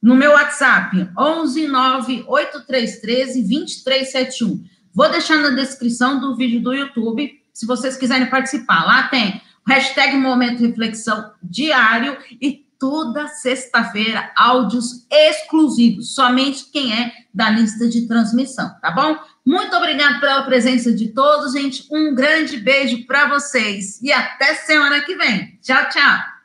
no 0.02 0.14
meu 0.14 0.32
WhatsApp, 0.32 1.08
11 1.18 1.68
98313 1.68 3.42
2371. 3.42 4.64
Vou 4.92 5.10
deixar 5.10 5.36
na 5.36 5.50
descrição 5.50 6.20
do 6.20 6.36
vídeo 6.36 6.62
do 6.62 6.72
YouTube, 6.72 7.32
se 7.52 7.66
vocês 7.66 7.96
quiserem 7.96 8.30
participar. 8.30 8.84
Lá 8.84 9.08
tem 9.08 9.40
hashtag 9.66 10.16
Momento 10.16 10.60
Reflexão 10.60 11.32
Diário 11.42 12.16
e 12.40 12.66
toda 12.78 13.26
sexta-feira 13.28 14.30
áudios 14.36 15.06
exclusivos, 15.10 16.14
somente 16.14 16.70
quem 16.70 16.92
é 16.92 17.12
da 17.32 17.50
lista 17.50 17.88
de 17.88 18.06
transmissão, 18.06 18.74
tá 18.80 18.90
bom? 18.90 19.18
Muito 19.46 19.76
obrigada 19.76 20.18
pela 20.18 20.42
presença 20.42 20.92
de 20.92 21.08
todos, 21.08 21.52
gente. 21.52 21.86
Um 21.88 22.12
grande 22.12 22.56
beijo 22.56 23.06
para 23.06 23.28
vocês 23.28 24.02
e 24.02 24.12
até 24.12 24.54
semana 24.54 25.00
que 25.02 25.14
vem. 25.14 25.56
Tchau, 25.62 25.88
tchau. 25.88 26.35